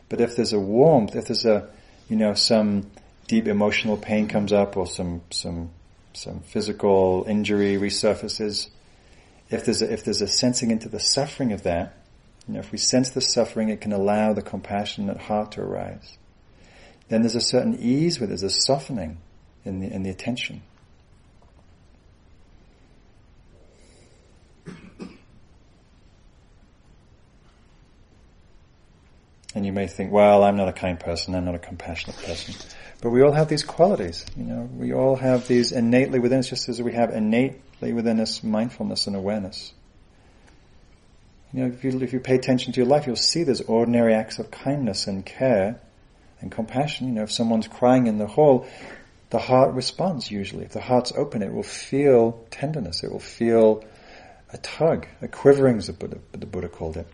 [0.10, 1.70] But if there's a warmth, if there's a,
[2.10, 2.90] you know, some
[3.28, 5.72] deep emotional pain comes up or some, some,
[6.14, 8.70] some physical injury resurfaces,
[9.50, 11.98] if there's a, if there's a sensing into the suffering of that,
[12.48, 16.18] you know, if we sense the suffering, it can allow the compassionate heart to arise.
[17.10, 19.18] Then there's a certain ease with it, there's a softening
[19.66, 20.62] in the, in the attention.
[29.56, 32.56] And you may think, well, I'm not a kind person, I'm not a compassionate person.
[33.02, 36.50] But we all have these qualities, you know, we all have these innately within us,
[36.50, 39.74] just as we have innately within us mindfulness and awareness.
[41.52, 44.16] You know, if you, if you pay attention to your life, you'll see there's ordinary
[44.16, 45.80] acts of kindness and care
[46.44, 47.08] and compassion.
[47.08, 48.68] You know, if someone's crying in the hall,
[49.32, 50.66] the heart responds usually.
[50.66, 53.04] If the heart's open, it will feel tenderness.
[53.04, 53.84] It will feel
[54.52, 57.08] a tug, a quivering, as the Buddha, the Buddha called it.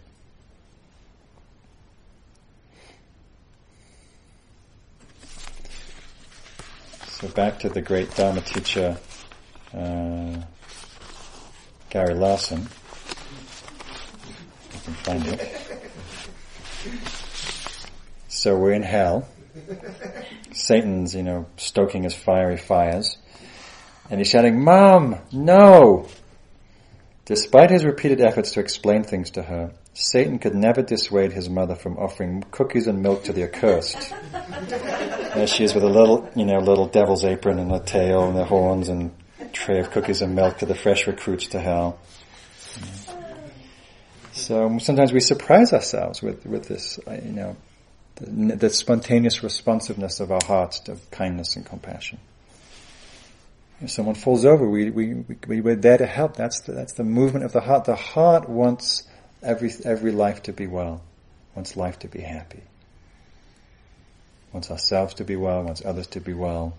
[7.08, 8.98] So back to the great Dharma teacher,
[9.74, 10.38] uh,
[11.90, 12.68] Gary Larson.
[14.84, 17.29] Can find it.
[18.40, 19.28] So we're in hell.
[20.54, 23.18] Satan's, you know, stoking his fiery fires.
[24.10, 26.08] And he's shouting, Mom, no!
[27.26, 31.76] Despite his repeated efforts to explain things to her, Satan could never dissuade his mother
[31.76, 34.14] from offering cookies and milk to the accursed.
[35.36, 38.38] There she is with a little, you know, little devil's apron and a tail and
[38.38, 39.12] the horns and
[39.52, 42.00] tray of cookies and milk to the fresh recruits to hell.
[44.32, 47.58] So sometimes we surprise ourselves with, with this, uh, you know,
[48.20, 52.20] the, spontaneous responsiveness of our hearts to kindness and compassion.
[53.82, 55.14] If someone falls over, we, we,
[55.48, 56.36] we, we're there to help.
[56.36, 57.86] That's the, that's the movement of the heart.
[57.86, 59.04] The heart wants
[59.42, 61.02] every, every life to be well,
[61.56, 62.64] wants life to be happy,
[64.52, 66.76] wants ourselves to be well, wants others to be well.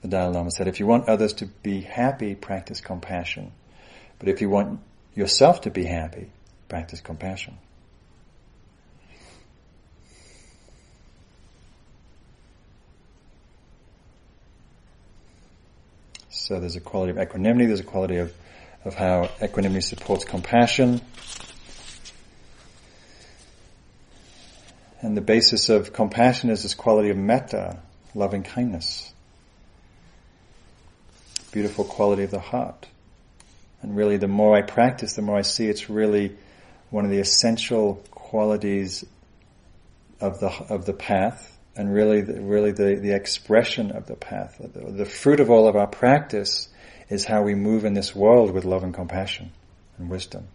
[0.00, 3.52] The Dalai Lama said, if you want others to be happy, practice compassion.
[4.18, 4.80] But if you want
[5.14, 6.30] yourself to be happy,
[6.68, 7.58] practice compassion.
[16.44, 18.30] So there's a quality of equanimity, there's a quality of,
[18.84, 21.00] of how equanimity supports compassion.
[25.00, 27.78] And the basis of compassion is this quality of metta,
[28.14, 29.10] loving kindness.
[31.50, 32.88] Beautiful quality of the heart.
[33.80, 36.36] And really the more I practice, the more I see it's really
[36.90, 39.02] one of the essential qualities
[40.20, 44.60] of the, of the path and really, really the, the expression of the path.
[44.60, 46.68] The, the fruit of all of our practice
[47.08, 49.52] is how we move in this world with love and compassion
[49.98, 50.46] and wisdom.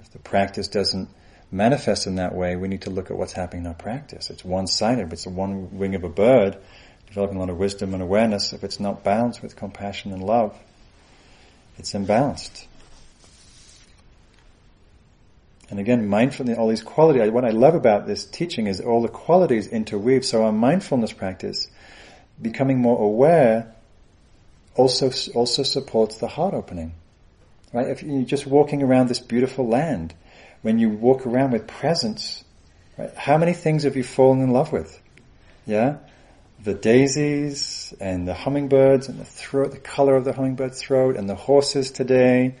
[0.00, 1.08] if the practice doesn't
[1.50, 4.30] manifest in that way, we need to look at what's happening in our practice.
[4.30, 5.12] It's one-sided.
[5.12, 6.58] It's one wing of a bird,
[7.06, 8.52] developing a lot of wisdom and awareness.
[8.52, 10.56] If it's not balanced with compassion and love,
[11.78, 12.66] it's imbalanced.
[15.70, 19.08] And again, mindfulness, all these qualities, what I love about this teaching is all the
[19.08, 20.24] qualities interweave.
[20.24, 21.68] So our mindfulness practice,
[22.42, 23.72] becoming more aware,
[24.74, 26.94] also, also supports the heart opening.
[27.72, 27.86] Right?
[27.86, 30.12] If you're just walking around this beautiful land,
[30.62, 32.44] when you walk around with presence,
[32.98, 33.14] right?
[33.14, 35.00] How many things have you fallen in love with?
[35.66, 35.98] Yeah?
[36.62, 41.28] The daisies and the hummingbirds and the throat, the color of the hummingbird's throat and
[41.28, 42.56] the horses today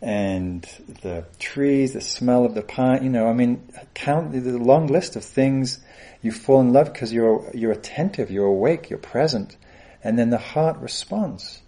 [0.00, 0.62] and
[1.02, 5.16] the trees, the smell of the pine, you know, I mean, count the long list
[5.16, 5.80] of things
[6.22, 9.56] you fall in love because you're, you're attentive, you're awake, you're present,
[10.02, 11.60] and then the heart responds.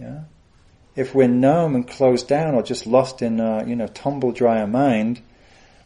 [0.00, 0.20] Yeah?
[0.94, 4.66] If we're numb and closed down or just lost in, uh, you know, tumble dryer
[4.66, 5.20] mind,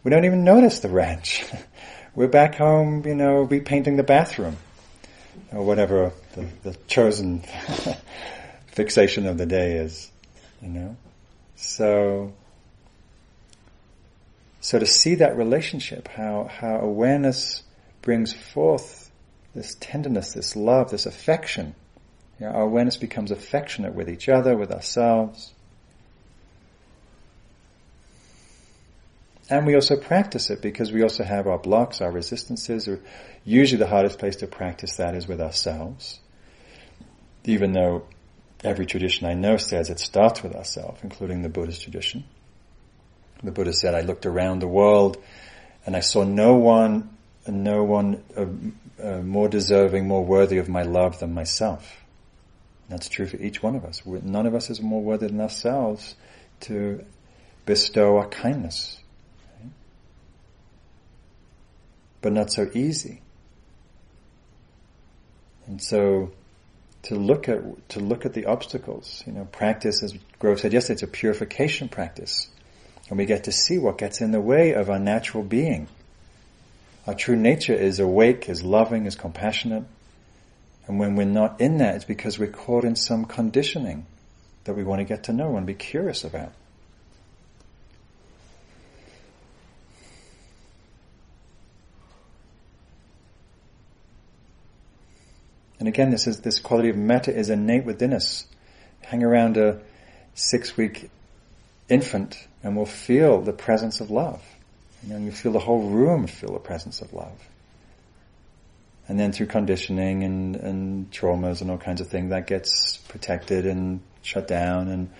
[0.04, 1.44] we don't even notice the ranch.
[2.14, 4.57] we're back home, you know, repainting the bathroom
[5.52, 7.42] or whatever the, the chosen
[8.66, 10.11] fixation of the day is,
[10.61, 10.96] you know.
[11.57, 12.32] So,
[14.61, 17.62] so to see that relationship, how, how awareness
[18.02, 19.11] brings forth
[19.54, 21.74] this tenderness, this love, this affection.
[22.38, 25.54] You know, our awareness becomes affectionate with each other, with ourselves.
[29.48, 32.88] And we also practice it because we also have our blocks, our resistances.
[33.44, 36.20] Usually the hardest place to practice that is with ourselves.
[37.44, 38.04] Even though
[38.64, 42.24] every tradition I know says it starts with ourselves, including the Buddhist tradition.
[43.42, 45.18] The Buddha said, I looked around the world
[45.84, 48.46] and I saw no one, no one uh,
[49.02, 51.86] uh, more deserving, more worthy of my love than myself.
[52.88, 54.02] That's true for each one of us.
[54.07, 56.14] None of us is more worthy than ourselves
[56.61, 57.04] to
[57.66, 58.98] bestow our kindness.
[59.61, 59.70] Right?
[62.22, 63.22] But not so easy.
[65.66, 66.32] And so
[67.07, 70.94] to look at to look at the obstacles, you know, practice as Grove said yesterday,
[70.94, 72.48] it's a purification practice.
[73.09, 75.86] And we get to see what gets in the way of our natural being.
[77.07, 79.84] Our true nature is awake, is loving, is compassionate.
[80.88, 84.07] And when we're not in that, it's because we're caught in some conditioning
[84.64, 86.52] that we want to get to know and be curious about.
[95.87, 98.45] And again, this is this quality of metta is innate within us.
[99.03, 99.82] Hang around a
[100.34, 101.09] six-week
[101.89, 104.43] infant, and we'll feel the presence of love.
[105.05, 107.41] You know, and you feel the whole room feel the presence of love.
[109.07, 113.64] And then through conditioning and, and traumas and all kinds of things, that gets protected
[113.64, 115.11] and shut down, and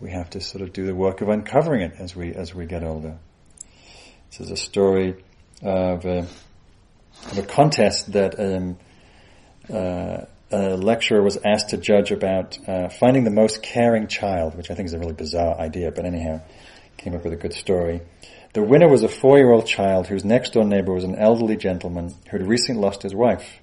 [0.00, 2.66] we have to sort of do the work of uncovering it as we as we
[2.66, 3.18] get older.
[4.30, 5.22] This is a story
[5.62, 6.26] of a,
[7.30, 8.78] of a contest that um,
[9.72, 14.70] uh, a lecturer was asked to judge about uh, finding the most caring child, which
[14.70, 16.40] I think is a really bizarre idea, but anyhow,
[16.96, 18.00] came up with a good story.
[18.54, 22.48] The winner was a four-year-old child whose next-door neighbor was an elderly gentleman who had
[22.48, 23.60] recently lost his wife.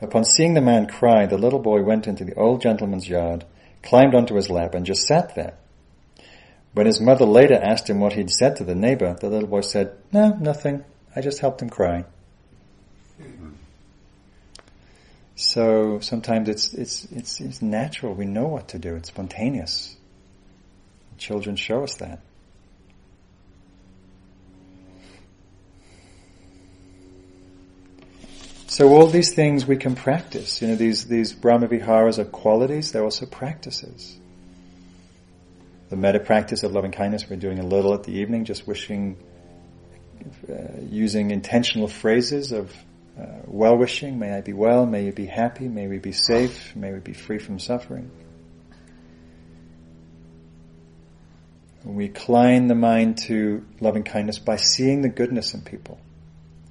[0.00, 3.44] Upon seeing the man cry, the little boy went into the old gentleman's yard,
[3.82, 5.54] climbed onto his lap, and just sat there.
[6.72, 9.60] When his mother later asked him what he'd said to the neighbor, the little boy
[9.60, 10.84] said, No, nothing.
[11.14, 12.04] I just helped him cry.
[15.36, 18.14] So sometimes it's, it's, it's, it's natural.
[18.14, 18.94] We know what to do.
[18.94, 19.96] It's spontaneous.
[21.18, 22.20] Children show us that.
[28.74, 30.60] So all these things we can practice.
[30.60, 34.16] You know, these, these Brahma Viharas are qualities, they're also practices.
[35.90, 39.16] The metta practice of loving kindness, we're doing a little at the evening, just wishing,
[40.48, 42.72] uh, using intentional phrases of
[43.18, 44.18] uh, well wishing.
[44.18, 47.12] May I be well, may you be happy, may we be safe, may we be
[47.12, 48.10] free from suffering.
[51.84, 56.00] We incline the mind to loving kindness by seeing the goodness in people,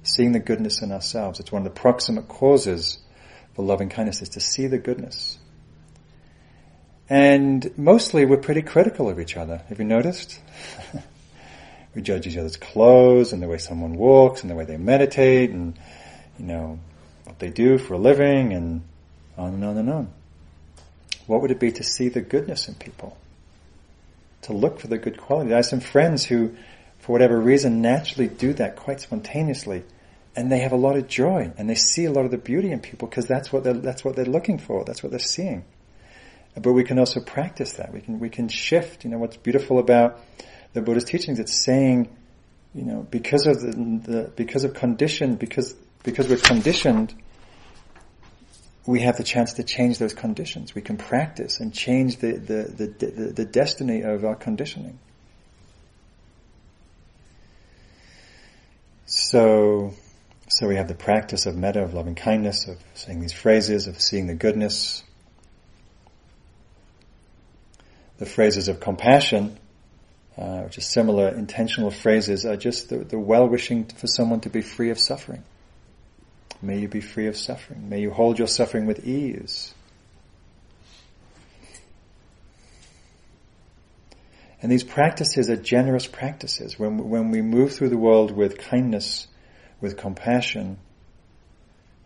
[0.02, 1.38] seeing the goodness in ourselves.
[1.38, 2.98] It's one of the proximate causes
[3.54, 5.38] for loving kindness is to see the goodness.
[7.08, 9.58] And mostly we're pretty critical of each other.
[9.68, 10.40] Have you noticed?
[11.94, 15.50] we judge each other's clothes and the way someone walks and the way they meditate
[15.50, 15.78] and
[16.38, 16.78] you know,
[17.24, 18.82] what they do for a living and
[19.36, 20.12] on and on and on.
[21.26, 23.16] What would it be to see the goodness in people?
[24.42, 25.52] To look for the good qualities.
[25.52, 26.54] I have some friends who,
[26.98, 29.84] for whatever reason, naturally do that quite spontaneously.
[30.36, 32.72] And they have a lot of joy and they see a lot of the beauty
[32.72, 34.84] in people because that's what they're, that's what they're looking for.
[34.84, 35.64] That's what they're seeing.
[36.60, 37.92] But we can also practice that.
[37.92, 39.04] We can, we can shift.
[39.04, 40.20] You know, what's beautiful about
[40.72, 42.08] the Buddha's teachings, it's saying,
[42.74, 45.74] you know, because of the, the because of condition, because
[46.04, 47.14] because we're conditioned,
[48.86, 50.74] we have the chance to change those conditions.
[50.74, 54.98] We can practice and change the, the, the, the, the destiny of our conditioning.
[59.06, 59.94] So,
[60.48, 64.00] so we have the practice of metta, of loving kindness, of saying these phrases, of
[64.00, 65.02] seeing the goodness.
[68.18, 69.58] The phrases of compassion,
[70.36, 74.60] uh, which are similar intentional phrases, are just the, the well-wishing for someone to be
[74.60, 75.42] free of suffering.
[76.64, 77.88] May you be free of suffering.
[77.90, 79.74] May you hold your suffering with ease.
[84.62, 86.78] And these practices are generous practices.
[86.78, 89.28] When, when we move through the world with kindness,
[89.82, 90.78] with compassion,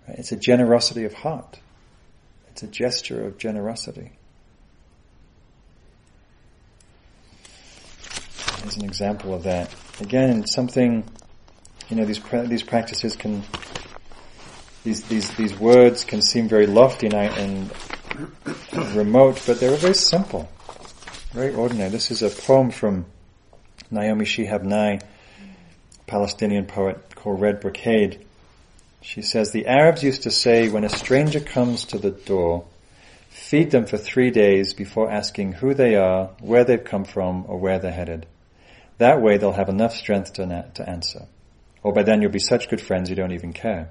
[0.09, 1.61] right, it's a generosity of heart.
[2.51, 4.11] It's a gesture of generosity.
[8.63, 9.73] Here's an example of that.
[10.01, 11.05] Again, something,
[11.89, 13.45] you know, these, these practices can
[14.89, 17.70] these, these, these words can seem very lofty and, and
[18.95, 20.49] remote, but they're very simple,
[21.32, 21.91] very ordinary.
[21.91, 23.05] This is a poem from
[23.91, 25.01] Naomi Shihab Nye,
[26.07, 28.24] Palestinian poet called Red Brocade.
[29.03, 32.64] She says, the Arabs used to say when a stranger comes to the door,
[33.28, 37.59] feed them for three days before asking who they are, where they've come from, or
[37.59, 38.24] where they're headed.
[38.97, 41.26] That way they'll have enough strength to, to answer.
[41.82, 43.91] Or by then you'll be such good friends you don't even care.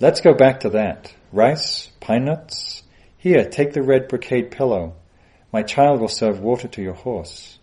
[0.00, 1.12] Let's go back to that.
[1.32, 2.84] Rice, pine nuts.
[3.16, 4.94] Here, take the red brocade pillow.
[5.52, 7.58] My child will serve water to your horse.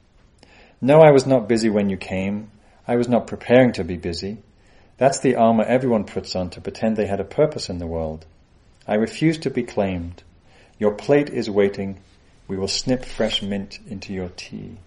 [0.82, 2.52] No, I was not busy when you came.
[2.86, 4.40] I was not preparing to be busy.
[4.98, 8.26] That's the armor everyone puts on to pretend they had a purpose in the world.
[8.86, 10.22] I refuse to be claimed.
[10.78, 12.02] Your plate is waiting.
[12.50, 14.78] We will snip fresh mint into your tea.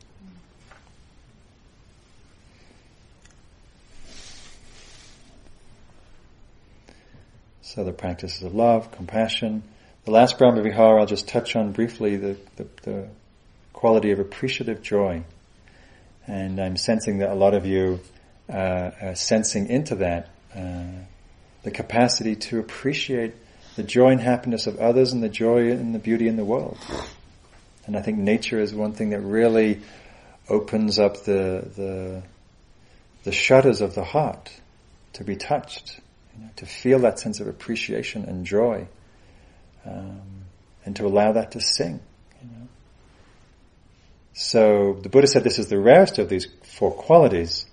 [7.69, 9.63] So the practices of love, compassion.
[10.07, 13.09] The last Brahma Vihara I'll just touch on briefly the, the, the
[13.75, 15.23] quality of appreciative joy.
[16.27, 18.01] And I'm sensing that a lot of you
[18.49, 21.05] uh, are sensing into that uh,
[21.63, 23.35] the capacity to appreciate
[23.77, 26.79] the joy and happiness of others and the joy and the beauty in the world.
[27.85, 29.83] And I think nature is one thing that really
[30.49, 32.23] opens up the the,
[33.25, 34.51] the shutters of the heart
[35.13, 36.01] to be touched,
[36.39, 38.87] you know, to feel that sense of appreciation and joy,
[39.85, 40.21] um,
[40.85, 42.01] and to allow that to sing.
[42.41, 42.69] You know.
[44.35, 47.67] So the Buddha said this is the rarest of these four qualities,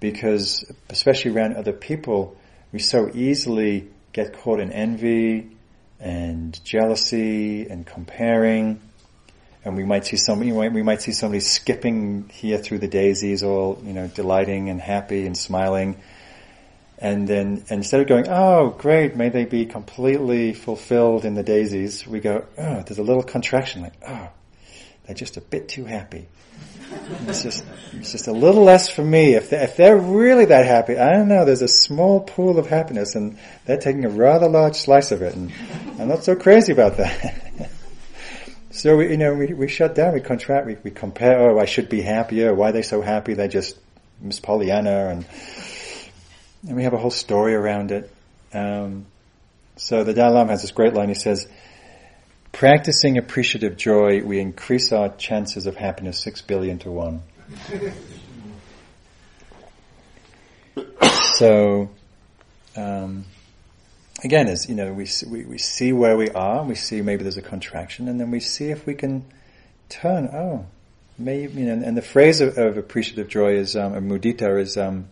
[0.00, 2.36] because especially around other people,
[2.72, 5.56] we so easily get caught in envy
[6.00, 8.80] and jealousy and comparing.
[9.64, 13.80] And we might see somebody, we might see somebody skipping here through the daisies, all
[13.84, 15.98] you know, delighting and happy and smiling.
[17.02, 22.06] And then instead of going, oh, great, may they be completely fulfilled in the daisies,
[22.06, 24.28] we go, oh, there's a little contraction, like, oh,
[25.04, 26.28] they're just a bit too happy.
[27.26, 29.34] It's just, it's just a little less for me.
[29.34, 32.68] If they're, if they're really that happy, I don't know, there's a small pool of
[32.68, 35.52] happiness and they're taking a rather large slice of it and
[35.98, 37.70] I'm not so crazy about that.
[38.70, 41.64] so we, you know, we, we shut down, we contract, we, we compare, oh, I
[41.64, 43.34] should be happier, why are they so happy?
[43.34, 43.76] They just
[44.20, 45.26] Miss Pollyanna and,
[46.66, 48.10] and we have a whole story around it.
[48.52, 49.06] Um,
[49.76, 51.48] so the Dalai Lama has this great line, he says,
[52.52, 57.22] Practicing appreciative joy, we increase our chances of happiness six billion to one.
[61.36, 61.88] so,
[62.76, 63.24] um,
[64.22, 67.38] again, as you know, we, we we see where we are, we see maybe there's
[67.38, 69.24] a contraction, and then we see if we can
[69.88, 70.28] turn.
[70.32, 70.66] Oh,
[71.18, 71.82] maybe you know.
[71.86, 74.76] And the phrase of, of appreciative joy is um, mudita is.
[74.76, 75.08] Um,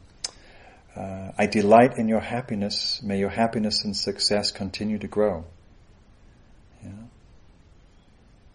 [1.00, 3.00] uh, I delight in your happiness.
[3.02, 5.44] May your happiness and success continue to grow.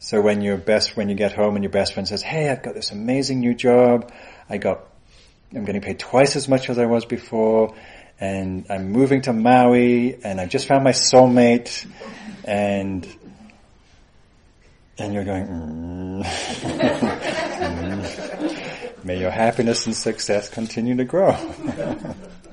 [0.05, 2.61] So when your best, when you get home and your best friend says, "Hey, I've
[2.61, 4.11] got this amazing new job.
[4.47, 4.81] I got,
[5.51, 7.73] I'm getting paid twice as much as I was before,
[8.19, 11.87] and I'm moving to Maui, and I just found my soulmate,"
[12.43, 13.07] and
[14.99, 16.21] and you're going, mm.
[19.05, 21.37] "May your happiness and success continue to grow."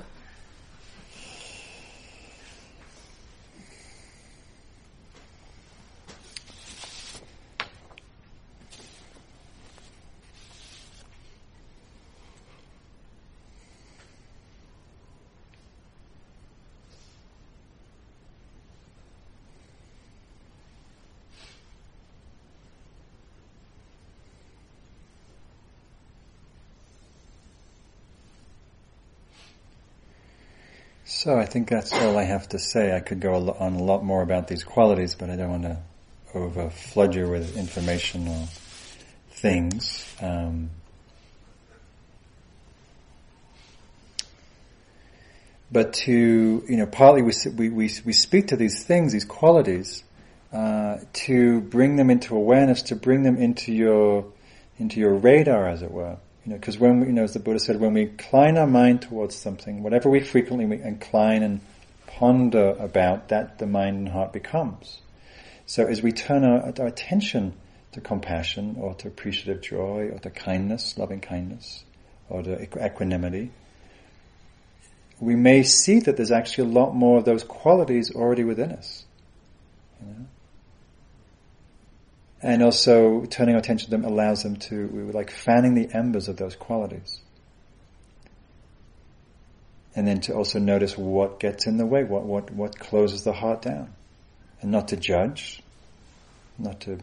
[31.23, 32.93] So I think that's all I have to say.
[32.93, 35.77] I could go on a lot more about these qualities, but I don't want to
[36.33, 38.45] over flood you with information or
[39.29, 40.05] things.
[40.21, 40.69] Um,
[45.71, 46.11] but to
[46.67, 50.03] you know, partly we we we, we speak to these things, these qualities,
[50.51, 54.25] uh, to bring them into awareness, to bring them into your
[54.77, 56.17] into your radar, as it were.
[56.45, 58.67] You know, because when, we, you know, as the Buddha said, when we incline our
[58.67, 61.61] mind towards something, whatever we frequently we incline and
[62.07, 64.99] ponder about, that the mind and heart becomes.
[65.65, 67.53] So as we turn our, our attention
[67.93, 71.83] to compassion or to appreciative joy or to kindness, loving kindness,
[72.29, 73.51] or to equanimity,
[75.19, 79.05] we may see that there's actually a lot more of those qualities already within us.
[80.01, 80.25] You know?
[82.43, 85.89] And also turning our attention to them allows them to, we were like fanning the
[85.95, 87.21] embers of those qualities.
[89.95, 93.31] And then to also notice what gets in the way, what, what, what closes the
[93.31, 93.93] heart down.
[94.61, 95.63] And not to judge,
[96.57, 96.99] not to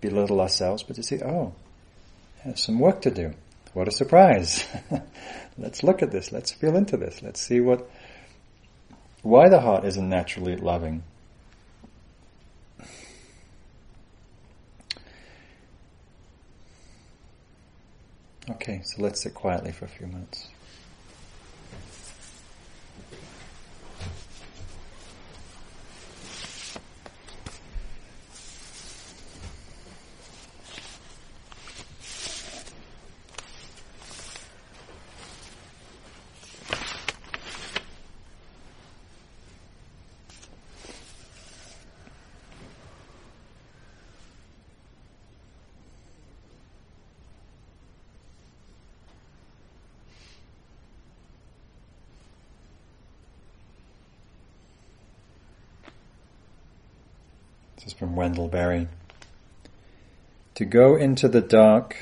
[0.00, 1.54] belittle ourselves, but to see, oh,
[2.40, 3.34] have some work to do.
[3.74, 4.66] What a surprise.
[5.58, 6.32] let's look at this.
[6.32, 7.22] Let's feel into this.
[7.22, 7.88] Let's see what,
[9.22, 11.04] why the heart isn't naturally loving.
[18.52, 20.48] Okay, so let's sit quietly for a few minutes.
[57.82, 58.86] This is from Wendell Berry.
[60.54, 61.96] To go into the dark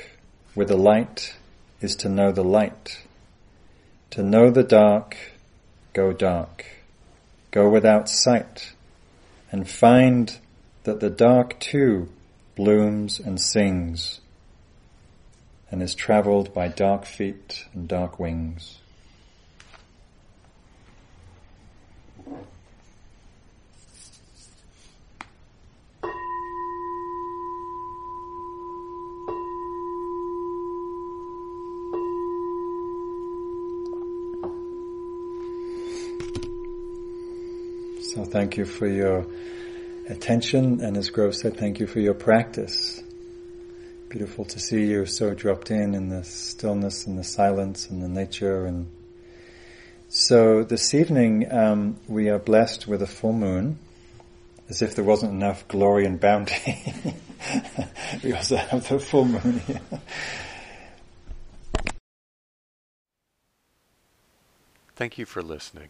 [0.53, 1.37] with a light
[1.81, 3.01] is to know the light.
[4.11, 5.17] To know the dark,
[5.93, 6.67] go dark.
[7.49, 8.73] Go without sight
[9.51, 10.37] and find
[10.83, 12.09] that the dark too
[12.55, 14.21] blooms and sings
[15.71, 18.80] and is traveled by dark feet and dark wings.
[38.31, 39.25] Thank you for your
[40.07, 43.01] attention, and as Grove said, thank you for your practice.
[44.09, 48.07] Beautiful to see you so dropped in in the stillness and the silence and the
[48.07, 48.65] nature.
[48.65, 48.89] And
[50.09, 53.79] so this evening um, we are blessed with a full moon,
[54.69, 56.81] as if there wasn't enough glory and bounty.
[58.23, 59.81] we also have the full moon here.
[64.95, 65.89] Thank you for listening.